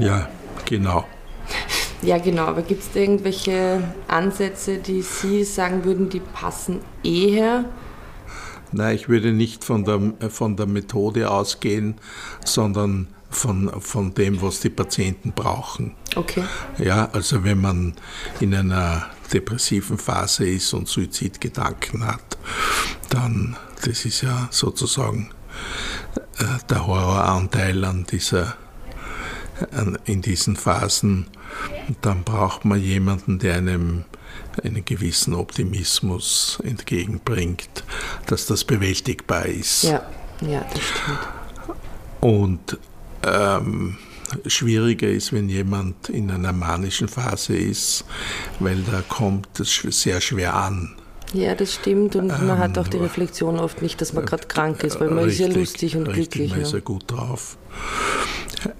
[0.00, 0.28] Ja,
[0.64, 1.04] genau.
[2.02, 2.44] Ja, genau.
[2.44, 7.64] Aber gibt es irgendwelche Ansätze, die Sie sagen würden, die passen eher?
[8.72, 11.94] Nein, ich würde nicht von der, von der Methode ausgehen,
[12.44, 15.94] sondern von, von dem, was die Patienten brauchen.
[16.14, 16.44] Okay.
[16.78, 17.94] Ja, also wenn man
[18.40, 22.38] in einer depressiven Phase ist und Suizidgedanken hat,
[23.10, 25.30] dann, das ist ja sozusagen
[26.38, 28.56] äh, der Horroranteil an dieser,
[29.72, 31.26] an, in diesen Phasen,
[32.02, 34.04] dann braucht man jemanden, der einem
[34.62, 37.84] einen gewissen Optimismus entgegenbringt,
[38.26, 39.84] dass das bewältigbar ist.
[39.84, 40.02] Ja,
[40.40, 41.18] ja, das stimmt.
[42.20, 42.78] Und
[43.22, 43.96] ähm,
[44.46, 48.04] schwieriger ist, wenn jemand in einer manischen Phase ist,
[48.60, 50.96] weil da kommt es sehr schwer an.
[51.32, 52.16] Ja, das stimmt.
[52.16, 55.10] Und man hat auch die Ähm, Reflexion oft nicht, dass man gerade krank ist, weil
[55.10, 56.50] man ist ja lustig und richtig, glücklich.
[56.50, 56.78] man ist Ja.
[56.78, 57.58] ja gut drauf.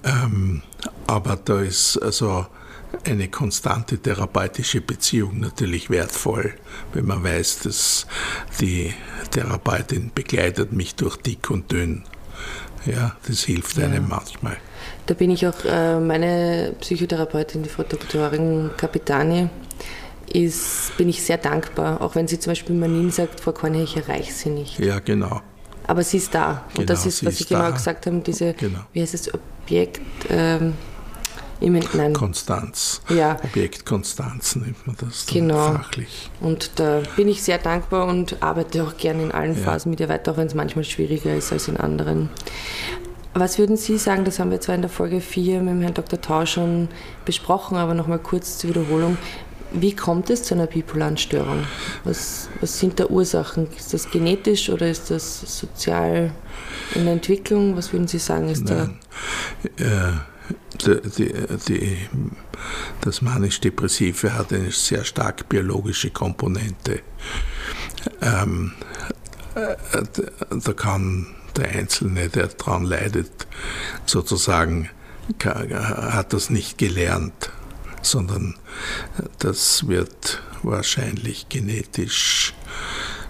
[0.03, 0.63] Ähm,
[1.05, 2.47] aber da ist also
[3.05, 6.53] eine konstante therapeutische Beziehung natürlich wertvoll,
[6.93, 8.07] wenn man weiß, dass
[8.59, 8.93] die
[9.31, 12.03] Therapeutin begleitet mich durch dick und dünn.
[12.85, 14.57] Ja, das hilft einem manchmal.
[15.07, 19.49] Da bin ich auch, äh, meine Psychotherapeutin, die Frau Doktorin Capitani,
[20.33, 23.95] ist, bin ich sehr dankbar, auch wenn sie zum Beispiel Manin sagt, Frau Korne, ich
[23.97, 24.79] erreiche sie nicht.
[24.79, 25.41] Ja, genau.
[25.85, 26.65] Aber sie ist da.
[26.69, 27.71] Genau, und das ist, sie was ist Sie genau da.
[27.71, 28.79] gesagt haben, diese, Genau.
[28.93, 30.73] wie heißt es, Objekt, ähm,
[31.59, 33.01] ich mein, nein, Konstanz.
[33.09, 35.73] ja, Objektkonstanz nennt man das Genau.
[35.73, 36.29] fachlich.
[36.41, 39.63] und da bin ich sehr dankbar und arbeite auch gerne in allen Ja.
[39.63, 42.29] Phasen mit ihr weiter, auch wenn es manchmal schwieriger ist als in anderen.
[43.33, 45.93] Was würden Sie sagen, das haben wir zwar in der Folge 4 mit dem Herrn
[45.93, 46.19] Dr.
[46.19, 46.87] Tau schon
[47.25, 49.17] besprochen, aber nochmal kurz zur Wiederholung.
[49.73, 51.65] Wie kommt es zu einer bipolaren Störung?
[52.05, 53.67] Was, was sind da Ursachen?
[53.77, 56.31] Ist das genetisch oder ist das sozial
[56.95, 57.75] in der Entwicklung?
[57.75, 58.87] Was würden Sie sagen, ist da?
[58.87, 58.97] Nein.
[59.77, 60.13] Äh,
[60.81, 61.33] die, die,
[61.67, 61.97] die,
[63.01, 67.01] das manisch-depressive hat eine sehr stark biologische Komponente.
[68.21, 68.73] Ähm,
[69.55, 69.75] äh,
[70.49, 73.47] da kann der Einzelne, der daran leidet,
[74.05, 74.89] sozusagen,
[75.43, 77.51] hat das nicht gelernt,
[78.01, 78.55] sondern
[79.39, 82.53] das wird wahrscheinlich genetisch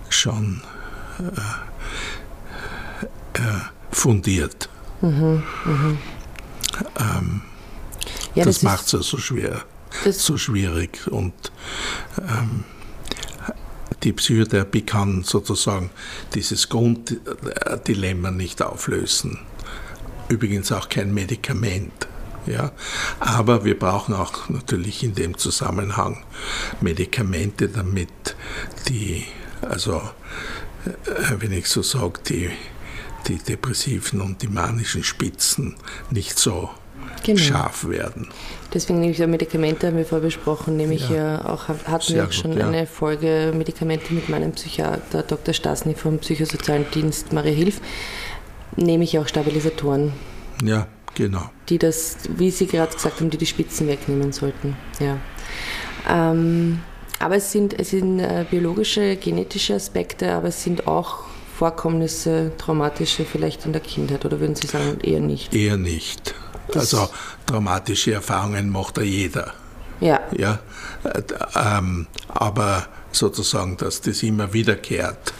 [0.09, 0.61] schon
[1.19, 1.23] äh,
[3.39, 4.69] äh, fundiert.
[6.99, 7.41] Ähm,
[8.35, 9.63] Ja, das ist- macht es ja so schwer,
[10.03, 11.07] das, so schwierig.
[11.07, 11.33] Und
[12.19, 12.63] ähm,
[14.03, 15.89] die Psychotherapie kann sozusagen
[16.35, 19.39] dieses Grunddilemma nicht auflösen.
[20.29, 22.07] Übrigens auch kein Medikament.
[22.45, 22.71] Ja?
[23.19, 26.23] Aber wir brauchen auch natürlich in dem Zusammenhang
[26.81, 28.35] Medikamente, damit
[28.87, 29.25] die,
[29.61, 30.01] also
[30.85, 30.91] äh,
[31.39, 32.49] wenn ich so sage, die,
[33.27, 35.75] die depressiven und die manischen Spitzen
[36.11, 36.69] nicht so
[37.23, 37.39] Genau.
[37.41, 38.27] scharf werden.
[38.73, 41.45] Deswegen nehme ich ja Medikamente, haben wir vorher besprochen, nehme ich Ja.
[41.45, 42.67] auch, hatten wir auch gut, schon ja.
[42.67, 45.53] eine Folge Medikamente mit meinem Psychiater Dr.
[45.53, 47.81] Stasny vom Psychosozialen Dienst Maria Hilf,
[48.75, 50.13] nehme ich auch Stabilisatoren,
[50.63, 51.49] Ja, genau.
[51.69, 54.75] die das, wie Sie gerade gesagt haben, die die Spitzen wegnehmen sollten.
[54.99, 55.17] Ja.
[56.09, 56.79] Ähm,
[57.19, 61.23] aber es sind, es sind äh, biologische, genetische Aspekte, aber es sind auch
[61.57, 65.55] Vorkommnisse, traumatische vielleicht in der Kindheit, oder würden Sie sagen, eher nicht?
[65.55, 66.35] Eher nicht.
[66.67, 67.09] Das- also
[67.47, 69.53] traumatische Erfahrungen macht ja jeder.
[69.99, 70.59] Ja, Ja?
[71.03, 71.23] Äh,
[71.55, 75.33] ähm, aber sozusagen, dass das immer wiederkehrt,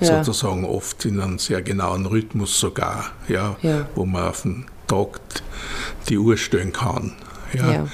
[0.00, 0.22] Ja.
[0.22, 3.88] sozusagen oft in einem sehr genauen Rhythmus sogar, ja, Ja.
[3.96, 5.18] wo man auf den Tag
[6.08, 7.14] die Uhr stellen kann.
[7.52, 7.86] Ja?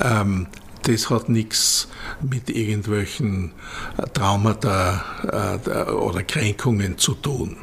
[0.00, 0.46] Ähm,
[0.82, 1.88] das hat nichts
[2.20, 3.52] mit irgendwelchen
[4.14, 5.04] Traumata
[5.66, 7.56] äh, oder Kränkungen zu tun.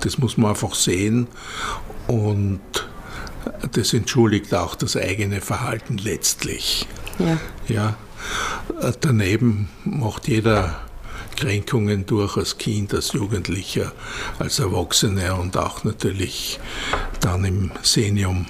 [0.00, 1.28] Das muss man einfach sehen
[2.08, 2.60] und
[3.72, 6.86] das entschuldigt auch das eigene Verhalten letztlich.
[7.18, 7.38] ja.
[7.68, 7.96] Ja.
[9.00, 10.80] Daneben macht jeder
[11.36, 13.92] Kränkungen durch als Kind, als Jugendlicher,
[14.38, 16.60] als Erwachsener und auch natürlich
[17.20, 18.46] dann im Senium.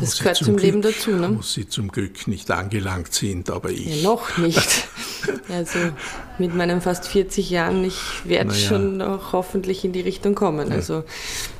[0.00, 1.36] Das gehört zum Leben Glück, dazu, ne?
[1.36, 4.02] Wo sie zum Glück nicht angelangt sind, aber ich.
[4.02, 4.88] Ja, noch nicht.
[5.48, 5.78] Also
[6.38, 8.60] mit meinen fast 40 Jahren, ich werde naja.
[8.60, 10.68] schon noch hoffentlich in die Richtung kommen.
[10.68, 10.74] Ja.
[10.74, 11.04] Also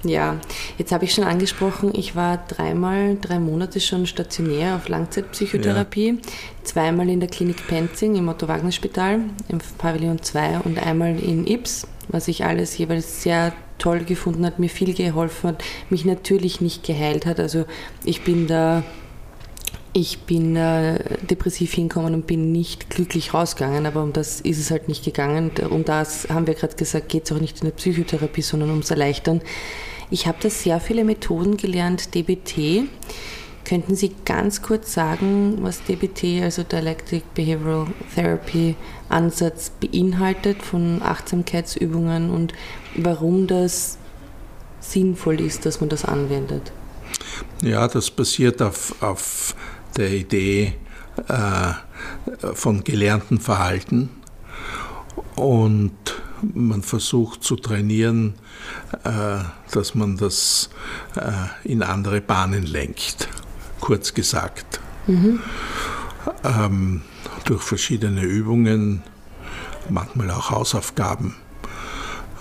[0.03, 0.41] ja,
[0.76, 6.16] jetzt habe ich schon angesprochen, ich war dreimal, drei Monate schon stationär auf Langzeitpsychotherapie, ja.
[6.64, 12.28] zweimal in der Klinik Penzing im Otto-Wagner-Spital im Pavillon 2 und einmal in Ips, was
[12.28, 17.27] ich alles jeweils sehr toll gefunden hat, mir viel geholfen hat, mich natürlich nicht geheilt
[17.27, 17.41] hat.
[17.41, 17.64] Also
[18.05, 18.83] ich bin da
[19.99, 24.70] ich bin äh, depressiv hingekommen und bin nicht glücklich rausgegangen, aber um das ist es
[24.70, 25.51] halt nicht gegangen.
[25.70, 28.91] Um das haben wir gerade gesagt, geht es auch nicht in der Psychotherapie, sondern ums
[28.91, 29.41] Erleichtern.
[30.11, 32.85] Ich habe da sehr viele Methoden gelernt, DBT.
[33.64, 38.77] Könnten Sie ganz kurz sagen, was DBT, also Dialectic Behavioral Therapy
[39.09, 42.53] Ansatz beinhaltet von Achtsamkeitsübungen und
[42.97, 43.99] warum das
[44.80, 46.72] sinnvoll ist, dass man das anwendet?
[47.62, 49.55] Ja, das basiert auf, auf
[49.97, 50.74] der Idee
[51.28, 51.72] äh,
[52.55, 54.11] von gelernten Verhalten
[55.36, 55.92] und
[56.55, 58.34] man versucht zu trainieren,
[59.05, 59.38] äh,
[59.70, 60.70] dass man das
[61.16, 63.28] äh, in andere Bahnen lenkt,
[63.80, 64.80] kurz gesagt.
[65.07, 65.40] Mhm.
[66.44, 67.03] Ähm,
[67.44, 69.03] durch verschiedene Übungen,
[69.88, 71.36] manchmal auch Hausaufgaben.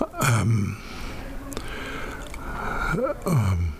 [0.00, 0.76] Ähm,
[3.26, 3.72] ähm,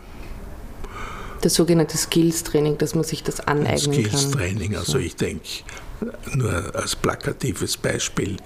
[1.42, 4.18] das sogenannte Skills-Training, dass man sich das aneignen Skills kann.
[4.18, 5.48] Skills-Training, also ich denke,
[6.34, 8.36] nur als plakatives Beispiel,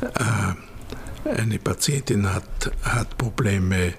[0.00, 3.94] äh, eine Patientin hat, hat Probleme,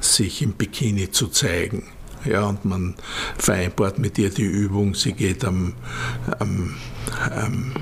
[0.00, 1.84] sich im Bikini zu zeigen.
[2.24, 2.94] Ja, und man
[3.36, 5.74] vereinbart mit ihr die Übung, sie geht am,
[6.38, 6.74] am,
[7.30, 7.74] am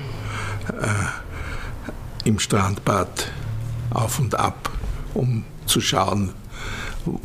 [0.67, 3.31] äh, im Strandbad
[3.93, 4.69] auf und ab,
[5.13, 6.31] um zu schauen,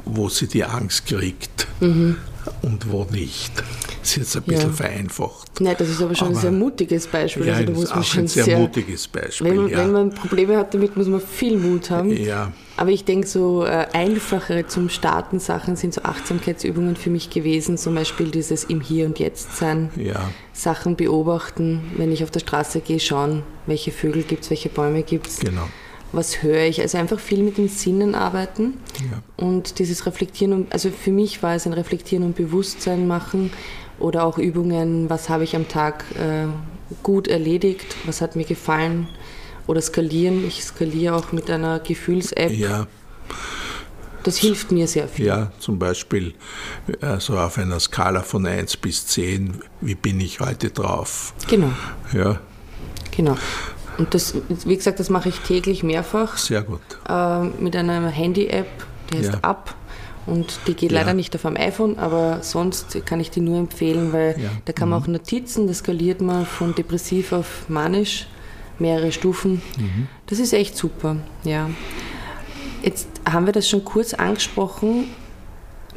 [0.04, 1.66] wo sie die Angst kriegt.
[1.80, 2.16] Mhm
[2.62, 3.52] und wo nicht.
[4.00, 4.76] Das ist jetzt ein bisschen ja.
[4.76, 5.60] vereinfacht.
[5.60, 7.46] Nein, das ist aber schon aber, ein sehr mutiges Beispiel.
[7.46, 9.50] Ja, also, da muss man schon ein sehr, sehr mutiges Beispiel.
[9.50, 9.78] Wenn, ja.
[9.78, 12.10] wenn, man Probleme hat damit, muss man viel Mut haben.
[12.16, 12.52] Ja.
[12.76, 17.78] Aber ich denke, so äh, einfachere zum Starten Sachen sind so Achtsamkeitsübungen für mich gewesen.
[17.78, 19.90] Zum Beispiel dieses im Hier und Jetzt sein.
[19.96, 20.30] Ja.
[20.52, 25.02] Sachen beobachten, wenn ich auf der Straße gehe, schauen, welche Vögel gibt es, welche Bäume
[25.02, 25.40] gibt es.
[25.40, 25.68] Genau
[26.12, 26.80] was höre ich.
[26.80, 28.74] Also einfach viel mit den Sinnen arbeiten
[29.11, 29.44] ja.
[29.44, 30.52] und dieses Reflektieren.
[30.52, 33.52] Und, also für mich war es ein Reflektieren und Bewusstsein machen
[33.98, 36.46] oder auch Übungen, was habe ich am Tag äh,
[37.02, 39.09] gut erledigt, was hat mir gefallen
[39.66, 40.46] oder skalieren.
[40.46, 42.52] Ich skaliere auch mit einer Gefühls-App.
[42.52, 42.86] Ja.
[44.22, 45.26] Das hilft mir sehr viel.
[45.26, 46.34] Ja, zum Beispiel
[47.00, 51.32] also auf einer Skala von 1 bis 10, wie bin ich heute drauf?
[51.48, 51.70] Genau.
[52.12, 52.40] Ja.
[53.16, 53.36] Genau.
[53.99, 56.36] Und das, wie gesagt, das mache ich täglich mehrfach.
[56.36, 56.80] Sehr gut.
[57.09, 58.68] Äh, mit einer Handy-App,
[59.11, 59.40] die heißt ja.
[59.40, 59.74] Up.
[60.26, 60.99] Und die geht ja.
[60.99, 64.51] leider nicht auf einem iPhone, aber sonst kann ich die nur empfehlen, weil ja.
[64.64, 65.05] da kann man mhm.
[65.05, 68.26] auch Notizen, das skaliert man von depressiv auf manisch,
[68.80, 69.62] mehrere Stufen.
[69.78, 70.09] Mhm.
[70.26, 71.70] Das ist echt super, ja.
[72.82, 75.05] Jetzt haben wir das schon kurz angesprochen,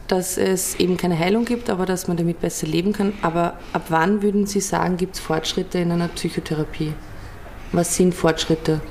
[0.07, 3.13] dass es eben keine Heilung gibt, aber dass man damit besser leben kann.
[3.21, 6.93] Aber ab wann würden Sie sagen, gibt es Fortschritte in einer Psychotherapie?
[7.71, 8.81] Was sind Fortschritte?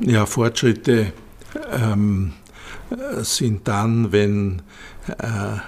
[0.00, 1.12] Ja, Fortschritte
[1.72, 2.32] ähm,
[3.22, 4.62] sind dann, wenn
[5.18, 5.58] äh,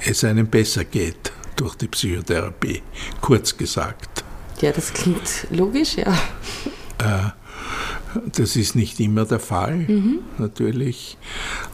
[0.00, 2.82] es einem besser geht durch die Psychotherapie,
[3.20, 4.24] kurz gesagt.
[4.60, 6.12] Ja, das klingt logisch, ja.
[6.98, 7.30] Äh,
[8.36, 10.20] das ist nicht immer der Fall, mhm.
[10.38, 11.18] natürlich.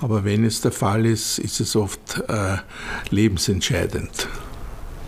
[0.00, 2.56] Aber wenn es der Fall ist, ist es oft äh,
[3.10, 4.28] lebensentscheidend.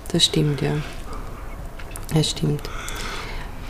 [0.08, 0.74] Das stimmt, ja.
[2.12, 2.62] Das stimmt.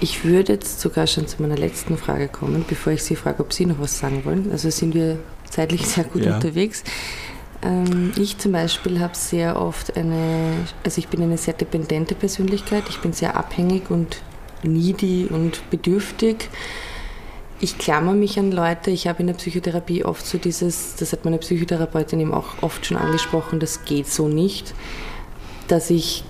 [0.02, 3.52] Ich würde jetzt sogar schon zu meiner letzten Frage kommen, bevor ich Sie frage, ob
[3.52, 4.50] Sie noch was sagen wollen.
[4.50, 6.34] Also sind wir zeitlich sehr gut ja.
[6.34, 6.82] unterwegs.
[7.62, 12.82] Ähm, ich zum Beispiel habe sehr oft eine, also ich bin eine sehr dependente Persönlichkeit.
[12.88, 14.22] Ich bin sehr abhängig und
[14.64, 16.48] needy und bedürftig.
[17.60, 18.90] Ich klammer mich an Leute.
[18.90, 22.84] Ich habe in der Psychotherapie oft so dieses, das hat meine Psychotherapeutin eben auch oft
[22.86, 24.74] schon angesprochen, das geht so nicht,
[25.68, 26.24] dass ich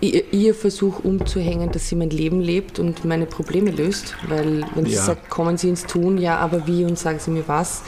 [0.00, 4.94] ihr Versuch umzuhängen, dass sie mein Leben lebt und meine Probleme löst, weil wenn sie
[4.94, 5.02] ja.
[5.02, 7.82] sagt, kommen Sie ins Tun, ja, aber wie und sagen Sie mir was.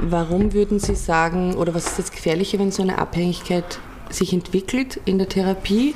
[0.00, 3.80] Warum würden Sie sagen, oder was ist das Gefährliche, wenn so eine Abhängigkeit
[4.10, 5.94] sich entwickelt in der Therapie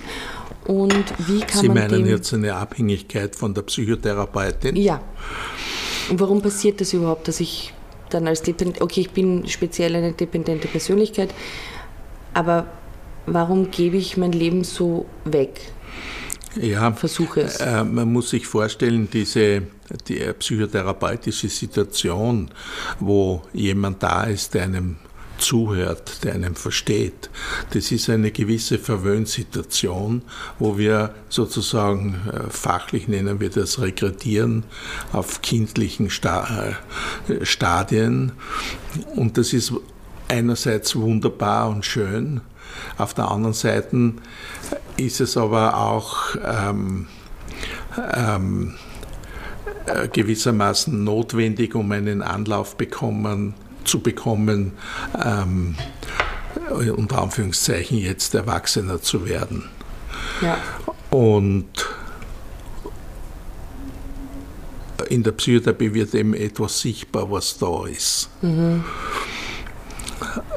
[0.67, 4.77] und wie kann Sie man meinen jetzt eine Abhängigkeit von der Psychotherapeutin?
[4.77, 5.01] Ja.
[6.11, 7.73] Und warum passiert das überhaupt, dass ich
[8.11, 11.33] dann als Dependent, okay, ich bin speziell eine dependente Persönlichkeit,
[12.35, 12.67] aber
[13.27, 15.61] warum gebe ich mein Leben so weg?
[16.61, 17.57] Ja, versuche es.
[17.57, 19.63] Äh, man muss sich vorstellen, diese
[20.09, 22.51] die psychotherapeutische Situation,
[23.01, 24.97] wo jemand da ist, der einem
[25.39, 27.31] zuhört, der einem versteht.
[27.73, 30.23] Das ist eine gewisse Verwöhnsituation,
[30.59, 34.65] wo wir sozusagen äh, fachlich nennen wir das Regredieren
[35.13, 38.33] auf kindlichen äh, Stadien.
[39.17, 39.73] Und das ist
[40.29, 42.41] einerseits wunderbar und schön,
[42.99, 44.15] auf der anderen Seite
[44.97, 47.07] ist es aber auch ähm,
[48.15, 48.75] ähm,
[49.87, 53.55] äh, gewissermaßen notwendig, um einen Anlauf bekommen,
[53.85, 54.73] zu bekommen,
[55.25, 55.75] ähm,
[56.97, 59.65] unter Anführungszeichen jetzt Erwachsener zu werden.
[60.41, 60.59] Ja.
[61.11, 61.89] Und
[65.09, 68.31] in der Psychotherapie wird eben etwas sichtbar, was da ist.
[68.41, 68.85] Mhm.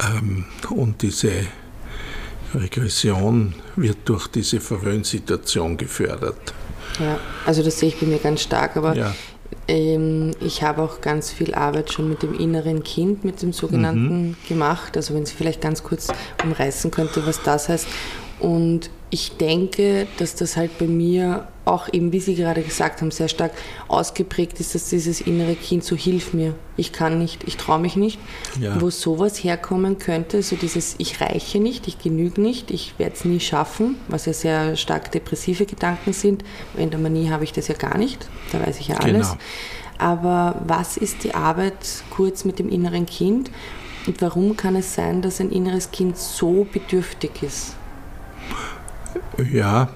[0.02, 1.32] Ähm, und diese
[2.54, 6.54] Regression wird durch diese Verwöhnsituation gefördert.
[7.00, 9.14] Ja, also das sehe ich bei mir ganz stark, aber ja.
[9.68, 14.30] ähm, ich habe auch ganz viel Arbeit schon mit dem inneren Kind, mit dem sogenannten
[14.30, 14.36] mhm.
[14.48, 14.96] gemacht.
[14.96, 16.08] Also wenn Sie vielleicht ganz kurz
[16.44, 17.88] umreißen könnte, was das heißt.
[18.40, 23.12] Und ich denke, dass das halt bei mir auch eben, wie Sie gerade gesagt haben,
[23.12, 23.54] sehr stark
[23.88, 27.96] ausgeprägt ist, dass dieses innere Kind so hilf mir, ich kann nicht, ich traue mich
[27.96, 28.20] nicht,
[28.60, 28.80] ja.
[28.82, 33.24] wo sowas herkommen könnte, so dieses ich reiche nicht, ich genüge nicht, ich werde es
[33.24, 36.44] nie schaffen, was ja sehr stark depressive Gedanken sind.
[36.76, 39.30] In der Manie habe ich das ja gar nicht, da weiß ich ja alles.
[39.30, 39.42] Genau.
[39.98, 43.50] Aber was ist die Arbeit kurz mit dem inneren Kind
[44.08, 47.76] und warum kann es sein, dass ein inneres Kind so bedürftig ist?
[49.52, 49.90] Ja,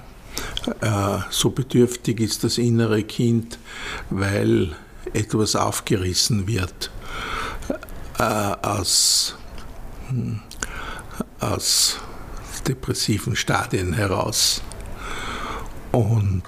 [0.80, 3.58] äh, so bedürftig ist das innere Kind,
[4.10, 4.74] weil
[5.12, 6.90] etwas aufgerissen wird
[8.18, 9.36] äh, aus,
[10.08, 10.40] hm,
[11.40, 11.98] aus
[12.66, 14.62] depressiven Stadien heraus.
[15.92, 16.44] Und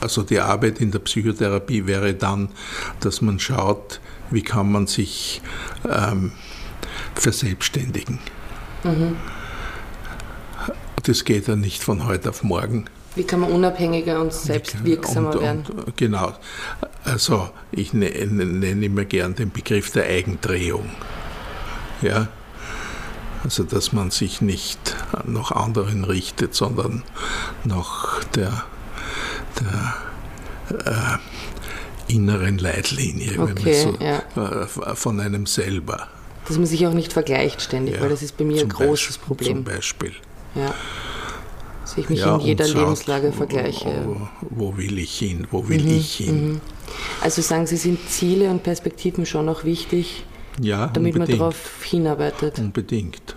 [0.00, 2.50] also die Arbeit in der Psychotherapie wäre dann,
[3.00, 5.42] dass man schaut, wie kann man sich
[5.88, 6.32] ähm,
[7.14, 8.18] verselbstständigen.
[8.82, 9.16] Mhm.
[11.04, 12.86] Das geht ja nicht von heute auf morgen.
[13.16, 15.64] Wie kann man unabhängiger und selbstwirksamer und, werden?
[15.66, 16.32] Und, genau.
[17.04, 20.90] Also ich ne, ne, nenne immer gern den Begriff der Eigendrehung.
[22.02, 22.28] Ja?
[23.42, 27.02] Also dass man sich nicht nach anderen richtet, sondern
[27.64, 28.64] nach der,
[29.58, 31.18] der
[32.08, 34.22] äh, inneren Leitlinie, okay, so, ja.
[34.36, 36.08] äh, von einem selber.
[36.46, 39.18] Dass man sich auch nicht vergleicht ständig, ja, weil das ist bei mir ein großes
[39.18, 39.56] Beispiel, Problem.
[39.56, 40.12] Zum Beispiel.
[40.54, 40.74] Ja.
[41.82, 44.04] Dass ich mich ja, in jeder schaut, Lebenslage vergleiche.
[44.04, 45.46] Wo, wo, will ich hin?
[45.50, 46.48] Wo will mhm, ich hin?
[46.48, 46.60] Mhm.
[47.20, 50.24] Also sagen Sie, sind Ziele und Perspektiven schon noch wichtig,
[50.60, 51.40] ja, damit unbedingt.
[51.40, 52.58] man darauf hinarbeitet?
[52.58, 53.36] Unbedingt.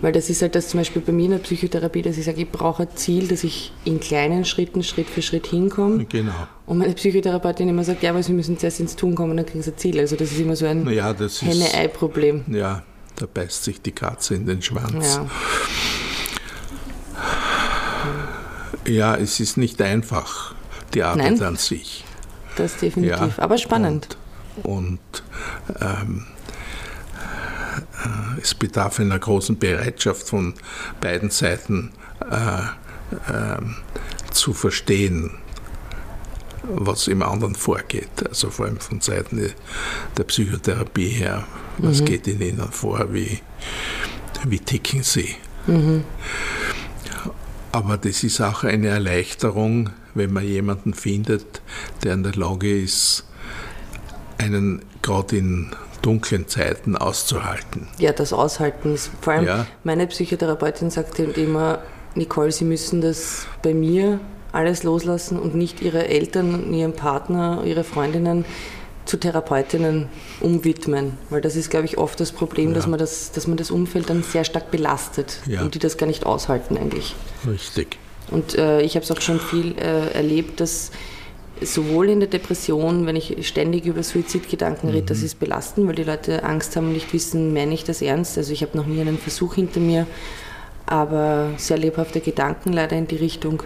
[0.00, 2.42] Weil das ist halt das zum Beispiel bei mir in der Psychotherapie, dass ich sage,
[2.42, 6.04] ich brauche ein Ziel, dass ich in kleinen Schritten, Schritt für Schritt hinkomme.
[6.04, 6.32] Genau.
[6.66, 9.62] Und meine Psychotherapeutin immer sagt, ja, aber Sie müssen zuerst ins Tun kommen, dann kriegen
[9.62, 9.98] Sie ein Ziel.
[9.98, 12.44] Also das ist immer so ein ja, Henne-Ei-Problem.
[12.52, 12.84] Ja,
[13.16, 15.16] da beißt sich die Katze in den Schwanz.
[15.16, 15.26] Ja.
[18.88, 20.54] Ja, es ist nicht einfach,
[20.94, 22.04] die Arbeit Nein, an sich.
[22.56, 24.16] Das definitiv, ja, aber spannend.
[24.62, 25.22] Und, und
[25.80, 26.26] ähm,
[28.04, 30.54] äh, es bedarf einer großen Bereitschaft von
[31.00, 31.92] beiden Seiten
[32.30, 32.62] äh,
[33.32, 33.60] äh,
[34.32, 35.32] zu verstehen,
[36.64, 38.26] was im anderen vorgeht.
[38.28, 39.52] Also vor allem von Seiten
[40.16, 41.46] der Psychotherapie her.
[41.78, 42.04] Was mhm.
[42.06, 43.12] geht in ihnen vor?
[43.12, 43.40] Wie,
[44.44, 45.36] wie ticken sie?
[45.66, 46.04] Mhm.
[47.72, 51.60] Aber das ist auch eine Erleichterung, wenn man jemanden findet,
[52.02, 53.24] der in der Lage ist,
[54.38, 55.70] einen gerade in
[56.02, 57.88] dunklen Zeiten auszuhalten.
[57.98, 59.66] Ja, das Aushalten ist vor allem, ja.
[59.84, 61.80] meine Psychotherapeutin sagt immer,
[62.14, 64.20] Nicole, Sie müssen das bei mir
[64.52, 68.44] alles loslassen und nicht Ihre Eltern, Ihren Partner, Ihre Freundinnen
[69.08, 70.08] zu Therapeutinnen
[70.40, 71.16] umwidmen.
[71.30, 72.74] Weil das ist, glaube ich, oft das Problem, ja.
[72.74, 75.62] dass, man das, dass man das Umfeld dann sehr stark belastet ja.
[75.62, 77.16] und die das gar nicht aushalten eigentlich.
[77.46, 77.98] Richtig.
[78.30, 80.90] Und äh, ich habe es auch schon viel äh, erlebt, dass
[81.62, 84.94] sowohl in der Depression, wenn ich ständig über Suizidgedanken mhm.
[84.94, 88.02] rede, das ist belastend, weil die Leute Angst haben und nicht wissen, meine ich das
[88.02, 88.36] ernst.
[88.36, 90.06] Also ich habe noch nie einen Versuch hinter mir,
[90.84, 93.62] aber sehr lebhafte Gedanken leider in die Richtung.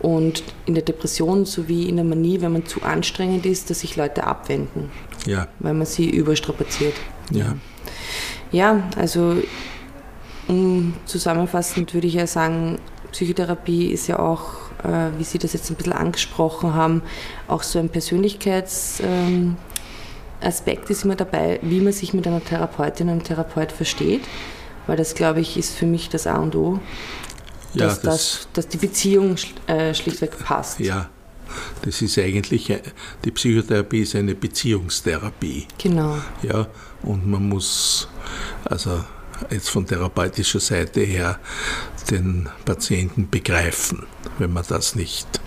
[0.00, 3.96] Und in der Depression sowie in der Manie, wenn man zu anstrengend ist, dass sich
[3.96, 4.90] Leute abwenden.
[5.26, 5.48] Ja.
[5.58, 6.94] Weil man sie überstrapaziert.
[7.30, 7.56] Ja.
[8.52, 9.36] Ja, also
[10.48, 12.78] um zusammenfassend würde ich ja sagen,
[13.12, 17.02] Psychotherapie ist ja auch, äh, wie Sie das jetzt ein bisschen angesprochen haben,
[17.46, 19.56] auch so ein Persönlichkeitsaspekt
[20.42, 24.22] ähm, ist immer dabei, wie man sich mit einer Therapeutin und Therapeut versteht,
[24.86, 26.80] weil das, glaube ich, ist für mich das A und O
[27.74, 30.80] dass, ja, das, dass, dass die Beziehung äh, schlichtweg passt.
[30.80, 31.08] Ja,
[31.82, 32.72] Das ist eigentlich,
[33.24, 35.66] die Psychotherapie ist eine Beziehungstherapie.
[35.78, 36.18] Genau.
[36.42, 36.66] Ja,
[37.02, 38.08] und man muss,
[38.64, 39.04] also
[39.50, 41.38] jetzt von therapeutischer Seite her,
[42.10, 44.06] den Patienten begreifen.
[44.38, 45.40] Wenn man das nicht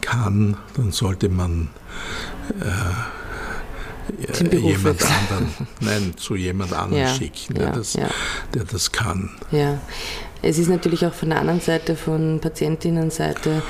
[0.00, 1.68] kann, dann sollte man
[4.50, 8.10] Beruf jemand anderen, nein, zu jemand anderem Ja, schicken, der, ja, das, ja.
[8.54, 9.30] der das kann.
[9.50, 9.80] Ja,
[10.42, 13.62] es ist natürlich auch von der anderen Seite, von Patientinnenseite,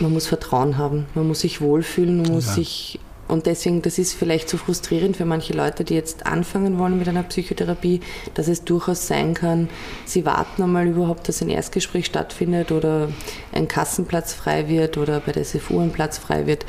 [0.00, 2.52] man muss Vertrauen haben, man muss sich wohlfühlen, man muss Ja.
[2.54, 6.98] sich und deswegen, das ist vielleicht so frustrierend für manche Leute, die jetzt anfangen wollen
[6.98, 8.00] mit einer Psychotherapie,
[8.32, 9.68] dass es durchaus sein kann,
[10.06, 13.10] sie warten einmal überhaupt, dass ein Erstgespräch stattfindet oder
[13.52, 16.64] ein Kassenplatz frei wird oder bei der SFU ein Platz frei wird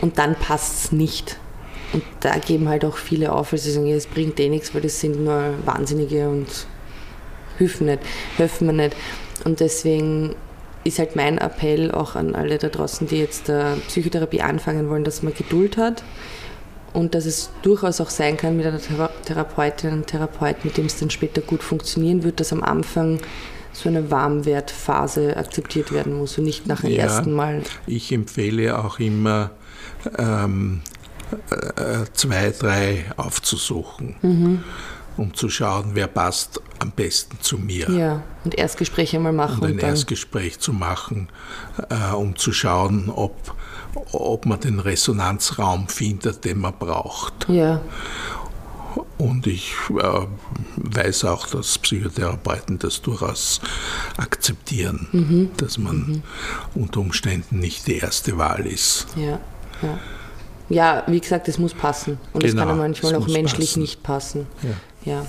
[0.00, 1.36] und dann passt es nicht.
[1.92, 4.74] Und da geben halt auch viele auf, weil sie sagen, ja, es bringt eh nichts,
[4.74, 6.46] weil das sind nur Wahnsinnige und
[7.58, 8.00] helfen nicht,
[8.36, 8.96] helfen mir nicht.
[9.44, 10.34] Und deswegen
[10.84, 15.04] ist halt mein Appell auch an alle da draußen, die jetzt äh, Psychotherapie anfangen wollen,
[15.04, 16.02] dass man Geduld hat
[16.92, 20.86] und dass es durchaus auch sein kann mit einer Thera Therapeutin, einem Therapeut, mit dem
[20.86, 23.18] es dann später gut funktionieren wird, dass am Anfang
[23.72, 27.04] so eine Warmwertphase akzeptiert werden muss und nicht nach dem Ja.
[27.04, 27.62] ersten Mal.
[27.86, 29.50] Ich empfehle auch immer,
[30.18, 30.82] ähm,
[31.50, 34.62] äh, zwei, drei aufzusuchen, Mhm.
[35.16, 37.88] Um zu schauen, wer passt am besten zu mir.
[37.90, 39.82] Ja, und Erstgespräche mal machen Und ein und.
[39.82, 41.28] Erstgespräch zu machen,
[41.90, 43.54] äh, um zu schauen, ob,
[44.12, 47.46] ob man den Resonanzraum findet, den man braucht.
[47.48, 47.80] Ja,
[49.18, 50.26] Und ich äh,
[50.76, 53.60] weiß auch, dass Psychotherapeuten das durchaus
[54.16, 55.50] akzeptieren, Mhm.
[55.56, 56.22] dass man
[56.74, 59.06] unter Umständen nicht die erste Wahl ist.
[59.16, 59.38] ja,
[59.82, 59.98] ja.
[60.70, 62.18] Ja, wie gesagt, es muss passen.
[62.32, 63.80] Und es Genau, kann ja manchmal auch menschlich passen.
[63.82, 64.46] nicht passen.
[64.62, 64.70] Ja.
[65.04, 65.26] Ja.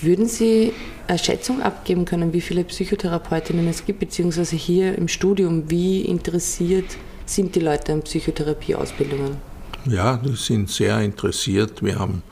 [0.00, 0.72] Würden Sie
[1.06, 6.96] eine Schätzung abgeben können, wie viele Psychotherapeutinnen es gibt, beziehungsweise hier im Studium, wie interessiert
[7.24, 9.36] sind die Leute an Psychotherapieausbildungen?
[9.84, 11.82] Ja, die sind sehr interessiert.
[11.82, 12.22] Wir haben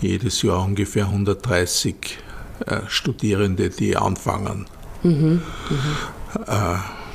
[0.00, 2.18] jedes Jahr ungefähr 130
[2.66, 4.66] äh, Studierende, die anfangen.
[5.04, 5.38] Äh,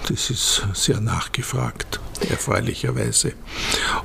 [0.07, 1.99] das ist sehr nachgefragt,
[2.29, 3.33] erfreulicherweise.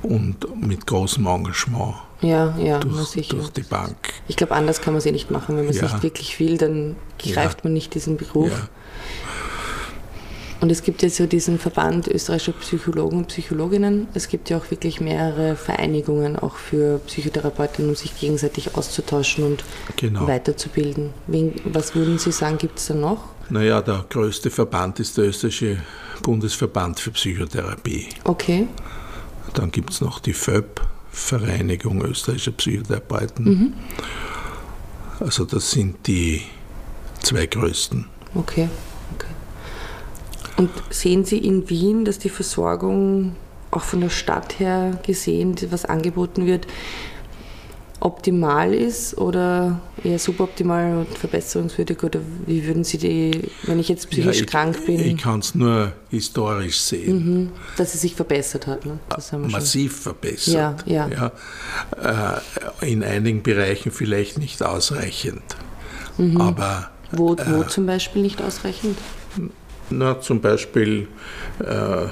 [0.03, 3.37] Und mit großem Engagement Ja, ja, durch, sicher.
[3.37, 3.97] durch die Bank.
[4.29, 5.57] Ich glaube, anders kann man es eh nicht machen.
[5.57, 5.85] Wenn man es Ja.
[5.85, 8.51] nicht wirklich will, dann greift man nicht diesen Beruf.
[8.51, 8.69] Ja.
[10.63, 14.09] Und es gibt ja so diesen Verband österreichischer Psychologen und Psychologinnen.
[14.15, 19.65] Es gibt ja auch wirklich mehrere Vereinigungen auch für Psychotherapeuten, um sich gegenseitig auszutauschen und
[19.97, 20.27] Genau.
[20.27, 21.13] weiterzubilden.
[21.67, 23.25] Was würden Sie sagen, gibt es da noch?
[23.51, 25.77] Naja, der größte Verband ist der österreichische
[26.23, 28.09] Bundesverband für Psychotherapie.
[28.25, 28.67] Okay.
[29.53, 30.81] Dann gibt es noch die FÖB,
[31.17, 33.45] Vereinigung österreichischer Psychotherapeuten.
[33.45, 33.73] Mhm.
[35.19, 36.43] Also das sind die
[37.23, 38.05] zwei größten.
[38.35, 38.69] Okay,
[39.15, 39.33] okay.
[40.59, 43.35] Und sehen Sie in Wien, dass die Versorgung
[43.71, 46.67] auch von der Stadt her gesehen, was angeboten wird,
[48.07, 52.03] optimal ist oder eher suboptimal und verbesserungswürdig?
[52.05, 55.41] Oder wie würden Sie die, wenn ich jetzt psychisch Ja, ich, krank bin, Ich kann
[55.41, 57.17] es nur historisch sehen.
[57.43, 58.87] mhm, dass es sich verbessert hat?
[58.87, 58.99] Ne?
[59.09, 59.51] Wir schon.
[59.51, 60.85] Massiv verbessert.
[60.87, 61.33] Ja, Ja,
[62.81, 65.43] äh, in einigen Bereichen vielleicht nicht ausreichend.
[66.17, 66.41] Mhm.
[66.41, 68.97] Aber Wo, äh, wo zum Beispiel nicht ausreichend?
[69.91, 71.09] na, zum Beispiel
[71.61, 72.09] äh, äh,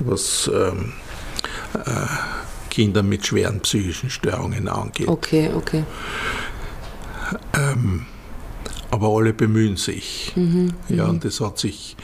[0.00, 0.92] was ähm,
[1.74, 1.78] äh,
[2.78, 5.08] Kinder mit schweren psychischen Störungen angeht.
[5.08, 5.82] Okay, okay.
[8.92, 10.32] Aber alle bemühen sich.
[10.36, 11.96] Mhm, Ja, und das hat sich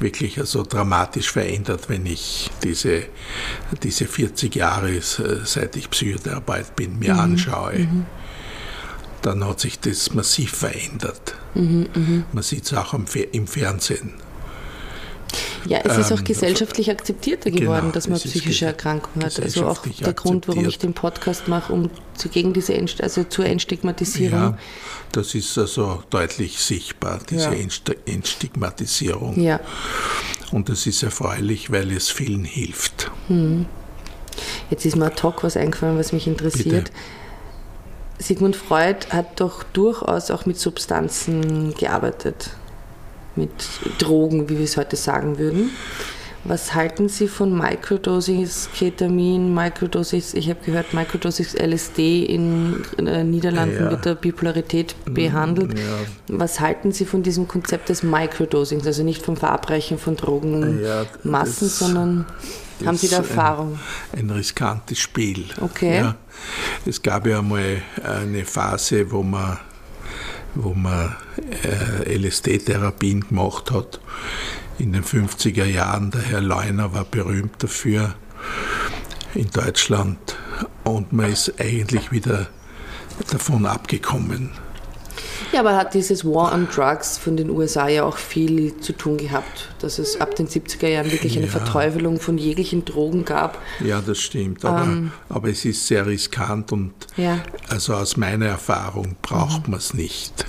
[0.00, 3.04] wirklich also dramatisch verändert, wenn ich diese,
[3.82, 5.00] diese 40 Jahre, äh,
[5.44, 7.88] seit ich Psychotherapeut bin, Mhm, mir anschaue.
[9.22, 11.34] Dann hat sich das massiv verändert.
[11.54, 14.12] Mhm, Man sieht es auch im Fernsehen.
[15.66, 19.38] Ja, es ist auch Ähm, gesellschaftlich akzeptierter geworden, genau, dass man psychische Erkrankungen hat.
[19.40, 23.24] Also auch der Grund, warum ich den Podcast mache, um zu, gegen diese Entst also
[23.24, 24.40] zur Entstigmatisierung.
[24.40, 24.58] Ja,
[25.12, 27.52] das ist also deutlich sichtbar, diese Ja.
[27.52, 29.40] Entst Entstigmatisierung.
[29.40, 29.60] Ja.
[30.52, 33.10] Und das ist erfreulich, weil es vielen hilft.
[34.70, 36.84] Jetzt ist mir ad hoc was eingefallen, was mich interessiert.
[36.84, 36.92] Bitte.
[38.18, 42.50] Sigmund Freud hat doch durchaus auch mit Substanzen gearbeitet.
[43.38, 43.50] Mit
[43.98, 45.70] Drogen, wie wir es heute sagen würden.
[46.44, 53.76] Was halten Sie von Microdosis Ketamin, Microdosis, ich habe gehört, Microdosis LSD in äh, Niederlanden
[53.84, 53.90] Ja.
[53.90, 55.76] wird der Bipolarität behandelt.
[55.78, 55.84] Ja,
[56.28, 60.84] Was halten Sie von diesem Konzept des Microdosings, also nicht vom Verabreichen von Drogen in
[60.84, 62.26] Ja, Massen, das sondern
[62.86, 63.78] haben Sie da ist ein- Erfahrung?
[64.16, 65.44] ein riskantes Spiel.
[65.60, 66.12] Okay.
[66.86, 69.58] Es gab ja mal eine Phase, wo man
[70.54, 71.16] wo man
[71.62, 74.00] äh, LSD-Therapien gemacht hat.
[74.78, 78.14] In den 50er Jahren, der Herr Leuner war berühmt dafür
[79.34, 80.36] in Deutschland
[80.84, 82.48] und man ist eigentlich wieder
[83.30, 84.50] davon abgekommen.
[85.52, 89.16] Ja, aber hat dieses War on Drugs von den USA ja auch viel zu tun
[89.16, 91.52] gehabt, dass es ab den 70er Jahren wirklich eine ja.
[91.52, 93.58] Verteufelung von jeglichen Drogen gab.
[93.80, 97.40] Ja, das stimmt, aber, ähm, aber es ist sehr riskant und ja.
[97.68, 99.72] also aus meiner Erfahrung braucht mhm.
[99.72, 100.44] man es nicht.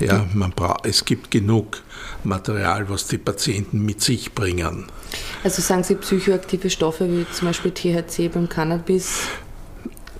[0.00, 1.82] Ja, man braucht, es gibt genug
[2.22, 4.86] Material, was die Patienten mit sich bringen.
[5.42, 9.22] Also sagen Sie psychoaktive Stoffe wie zum Beispiel THC beim Cannabis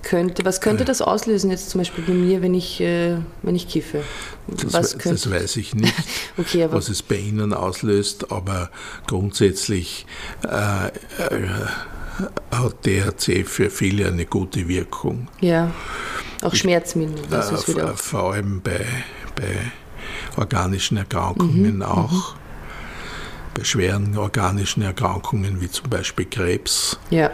[0.03, 3.67] könnte, was könnte das auslösen jetzt zum Beispiel bei mir, wenn ich, äh, wenn ich
[3.67, 4.03] kiffe?
[4.47, 5.93] Das, das, weiß ich nicht,
[6.37, 8.69] okay, was es bei Ihnen auslöst, aber
[9.07, 10.05] grundsätzlich
[10.43, 10.91] äh, äh,
[12.51, 15.27] hat THC für viele eine gute Wirkung.
[15.39, 15.71] Ja,
[16.41, 17.25] auch Schmerzmittel.
[17.31, 18.85] Äh, vor allem bei,
[19.35, 19.71] bei
[20.37, 22.11] organischen Erkrankungen mhm, auch.
[22.11, 22.39] Mhm.
[23.55, 26.97] Bei schweren organischen Erkrankungen wie zum Beispiel Krebs.
[27.09, 27.31] Ja.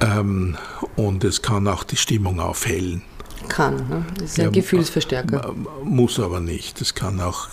[0.00, 0.56] Ähm,
[0.96, 3.02] und es kann auch die Stimmung aufhellen.
[3.48, 4.04] Kann, ne?
[4.14, 5.54] das ist ein ja, Gefühlsverstärker.
[5.82, 6.80] Muss aber nicht.
[6.80, 7.48] Das kann auch.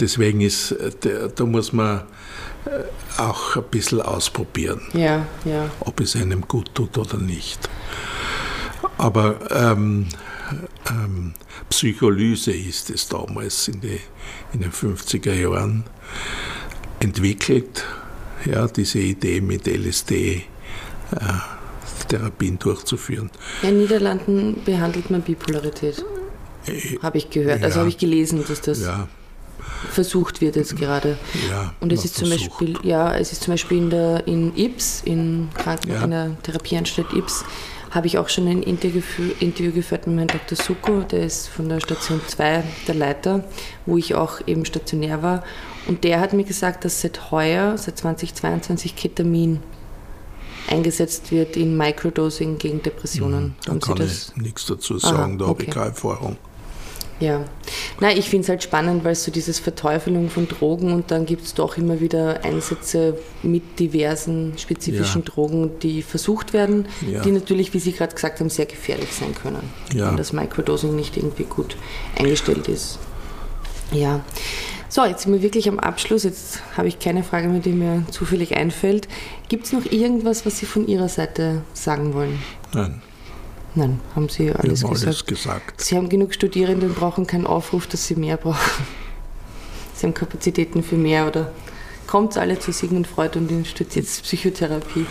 [0.00, 0.74] Deswegen ist,
[1.34, 2.02] da muss man
[2.64, 5.68] äh, auch ein bisschen ausprobieren, ja, ja.
[5.80, 7.68] ob es einem gut tut oder nicht.
[8.98, 10.06] Aber ähm,
[10.88, 11.34] ähm,
[11.68, 14.00] Psycholyse ist es damals in, die,
[14.52, 15.84] in den 50er Jahren
[17.00, 17.84] entwickelt.
[18.44, 20.42] Ja, diese Idee mit LSD äh,
[22.08, 23.30] Therapien durchzuführen.
[23.62, 26.04] Ja, in Niederlanden behandelt man Bipolarität.
[26.66, 27.54] Äh, habe ich gehört.
[27.54, 29.08] Also ja, also habe ich gelesen, dass das ja.
[29.90, 31.16] versucht wird jetzt gerade.
[31.50, 35.02] Ja, Und es ist zum Beispiel, ja, es ist zum Beispiel in der in Ips,
[35.04, 37.44] in, Kranken, in der Therapieanstalt Ips,
[37.90, 39.02] habe ich auch schon ein Interview,
[39.40, 40.56] Interview geführt mit Herrn Dr.
[40.56, 43.44] Suko, der ist von der Station 2 der Leiter,
[43.84, 45.44] wo ich auch eben stationär war.
[45.86, 49.60] Und der hat mir gesagt, dass seit heuer, seit 2022 Ketamin
[50.68, 53.54] eingesetzt wird in Microdosing gegen Depressionen.
[53.66, 55.50] Mhm, da kann ich nichts dazu sagen, Aha, da okay.
[55.50, 56.36] habe ich keine Erfahrung.
[57.22, 57.44] Ja,
[58.00, 61.44] nein, ich finde es halt spannend, weil so dieses Verteufelung von Drogen und dann gibt
[61.44, 65.32] es doch immer wieder Einsätze mit diversen spezifischen ja.
[65.32, 67.22] Drogen, die versucht werden, ja.
[67.22, 69.62] die natürlich, wie Sie gerade gesagt haben, sehr gefährlich sein können,
[69.94, 70.08] ja.
[70.08, 71.76] wenn das Microdosing nicht irgendwie gut
[72.18, 72.98] eingestellt ist.
[73.92, 74.24] Ja,
[74.92, 76.22] so, jetzt sind wir wirklich am Abschluss.
[76.22, 79.08] Jetzt habe ich keine Frage mehr, die mir zufällig einfällt.
[79.48, 82.38] Gibt es noch irgendwas, was Sie von Ihrer Seite sagen wollen?
[82.74, 83.00] Nein.
[83.74, 85.06] Nein, haben Sie alles, haben gesagt.
[85.06, 85.80] alles gesagt.
[85.80, 88.58] Sie haben genug Studierende und brauchen keinen Aufruf, dass Sie mehr brauchen.
[89.94, 91.52] Sie haben Kapazitäten für mehr oder
[92.06, 95.06] kommt alle zu Sigmund Freud und studiert Psychotherapie?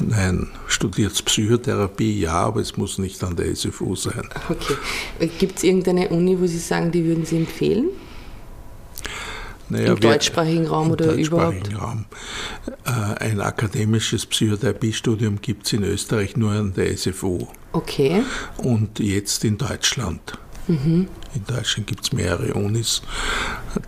[0.00, 4.28] Nein, studiert Psychotherapie, ja, aber es muss nicht an der SFU sein.
[4.48, 5.28] Okay.
[5.38, 7.90] Gibt es irgendeine Uni, wo Sie sagen, die würden Sie empfehlen?
[9.68, 11.80] Naja, Im deutschsprachigen Raum oder überhaupt?
[11.80, 12.04] Raum.
[12.84, 17.46] Äh, ein akademisches Psychotherapiestudium gibt es in Österreich nur an der SFU.
[17.72, 18.22] Okay.
[18.58, 20.38] Und jetzt in Deutschland.
[20.66, 21.08] Mhm.
[21.34, 23.02] In Deutschland gibt es mehrere Unis,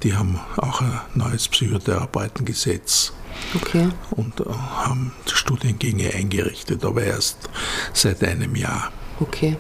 [0.03, 3.13] die haben auch ein neues Psychotherapeutengesetz.
[3.55, 3.89] Okay.
[4.11, 7.49] Und äh, haben Studiengänge eingerichtet, aber erst
[7.93, 8.93] seit einem Jahr.
[9.21, 9.57] Okay.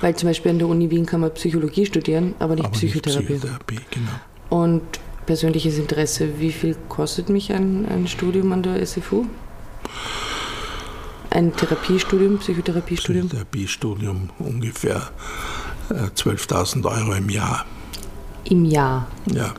[0.00, 3.32] Weil zum Beispiel an der Uni Wien kann man Psychologie studieren, aber nicht aber Psychotherapie.
[3.32, 4.10] Nicht Psychotherapie, genau.
[4.48, 4.82] Und
[5.26, 9.26] persönliches Interesse, wie viel kostet mich ein, ein Studium an der SFU?
[11.30, 13.28] Ein Therapiestudium, Psychotherapiestudium?
[13.28, 15.10] Psychotherapiestudium ungefähr
[15.90, 17.66] 12.000 äh, Euro im Jahr.
[18.44, 19.08] Im Jahr?
[19.32, 19.54] Ja.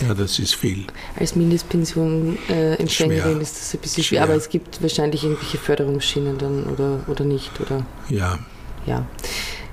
[0.00, 0.84] Ja, das ist viel.
[1.18, 6.64] Als Mindestpension äh, ist das ein bisschen schwer, aber es gibt wahrscheinlich irgendwelche Förderungsschienen dann
[6.64, 7.84] oder, oder nicht, oder?
[8.08, 8.38] Ja.
[8.86, 9.06] Ja.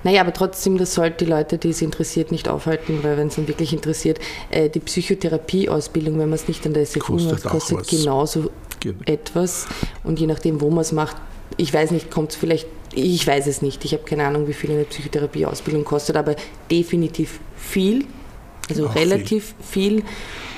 [0.03, 3.35] Naja, aber trotzdem, das sollte die Leute, die es interessiert, nicht aufhalten, weil wenn es
[3.35, 4.19] dann wirklich interessiert,
[4.51, 8.93] äh, die Psychotherapieausbildung, wenn man es nicht an der SFU kostet macht, kostet genauso Ge
[9.05, 9.67] etwas.
[10.03, 11.17] Und je nachdem, wo man es macht,
[11.57, 14.53] ich weiß nicht, kommt es vielleicht, ich weiß es nicht, ich habe keine Ahnung, wie
[14.53, 16.35] viel eine Psychotherapieausbildung kostet, aber
[16.69, 18.05] definitiv viel
[18.69, 20.01] also Auch relativ viel.
[20.01, 20.03] viel.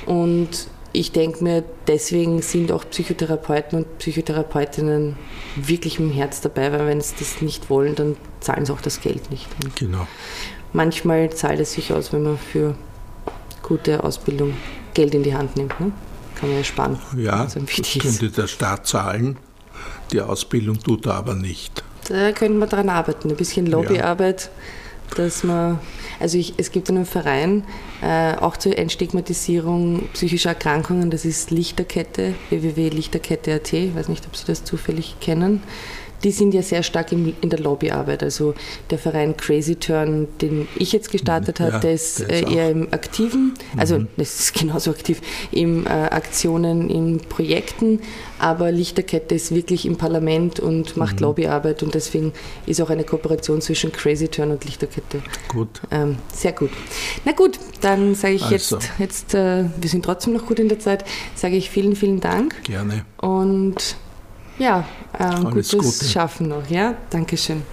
[0.06, 5.16] Und ich denke mir, deswegen sind auch Psychotherapeuten und Psychotherapeutinnen
[5.56, 9.02] wirklich im Herz dabei, weil wenn sie das nicht wollen, dann zahlen sie auch das
[9.02, 9.48] Geld nicht.
[9.64, 10.08] Und genau.
[10.74, 12.76] Manchmal zahlt es sich aus, wenn man für
[13.62, 14.56] gute Ausbildung
[14.94, 15.80] Geld in die Hand nimmt.
[15.80, 15.92] Ne?
[16.36, 17.00] Kann man ja sparen.
[17.18, 19.38] Ja, das könnte der Staat zahlen.
[20.12, 21.84] Die Ausbildung tut er aber nicht.
[22.08, 23.30] Da könnte man dran arbeiten.
[23.30, 24.44] Ein bisschen Lobbyarbeit.
[24.44, 24.50] Ja
[25.16, 25.80] dass man,
[26.20, 27.64] also ich, es gibt einen Verein,
[28.02, 34.46] äh, auch zur Entstigmatisierung psychischer Erkrankungen, das ist Lichterkette, www.lichterkette.at, ich weiß nicht, ob Sie
[34.46, 35.64] das zufällig kennen.
[36.24, 38.24] Die sind ja sehr stark in, in der Lobbyarbeit.
[38.24, 38.54] Also
[38.90, 42.54] der Verein Crazy Turn, den ich jetzt gestartet habe, ja, der ist, der ist äh,
[42.54, 44.08] eher im Aktiven, also mhm.
[44.18, 48.00] das ist genauso aktiv, in äh, Aktionen, in Projekten,
[48.40, 51.28] aber Lichterkette ist wirklich im Parlament und macht mhm.
[51.28, 52.34] Lobbyarbeit und deswegen
[52.66, 55.22] ist auch eine Kooperation zwischen Crazy Turn und Lichterkette.
[55.48, 55.82] Gut.
[55.92, 56.72] Ähm, sehr gut.
[57.26, 58.78] Na gut, dann sage ich also.
[58.78, 61.06] jetzt, jetzt äh, wir sind trotzdem noch gut in der Zeit,
[61.36, 62.64] sage ich vielen, vielen Dank.
[62.64, 63.06] Gerne.
[63.18, 63.96] Und
[64.60, 64.84] ja,
[65.20, 66.06] ähm, gutes Gute.
[66.06, 66.68] Schaffen noch.
[66.70, 67.64] Ja, Dankeschön.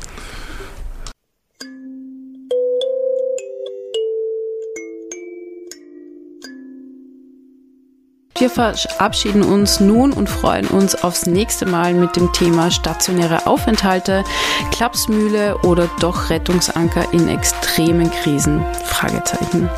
[8.39, 14.25] Wir verabschieden uns nun und freuen uns aufs nächste Mal mit dem Thema stationäre Aufenthalte,
[14.73, 18.63] Klapsmühle oder doch Rettungsanker in extremen Krisen?
[18.85, 19.71] Fragezeichen.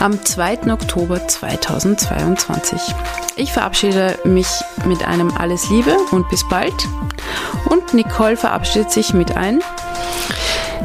[0.00, 0.72] Am 2.
[0.72, 2.80] Oktober 2022.
[3.36, 4.48] Ich verabschiede mich
[4.84, 6.74] mit einem Alles Liebe und bis bald.
[7.66, 9.60] Und Nicole verabschiedet sich mit ein.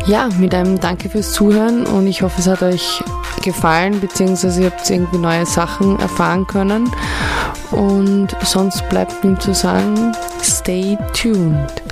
[0.06, 3.04] Ja, mit einem Danke fürs Zuhören und ich hoffe, es hat euch
[3.48, 6.92] gefallen, beziehungsweise ihr habt irgendwie neue Sachen erfahren können.
[7.72, 11.87] Und sonst bleibt mir zu sagen, stay tuned.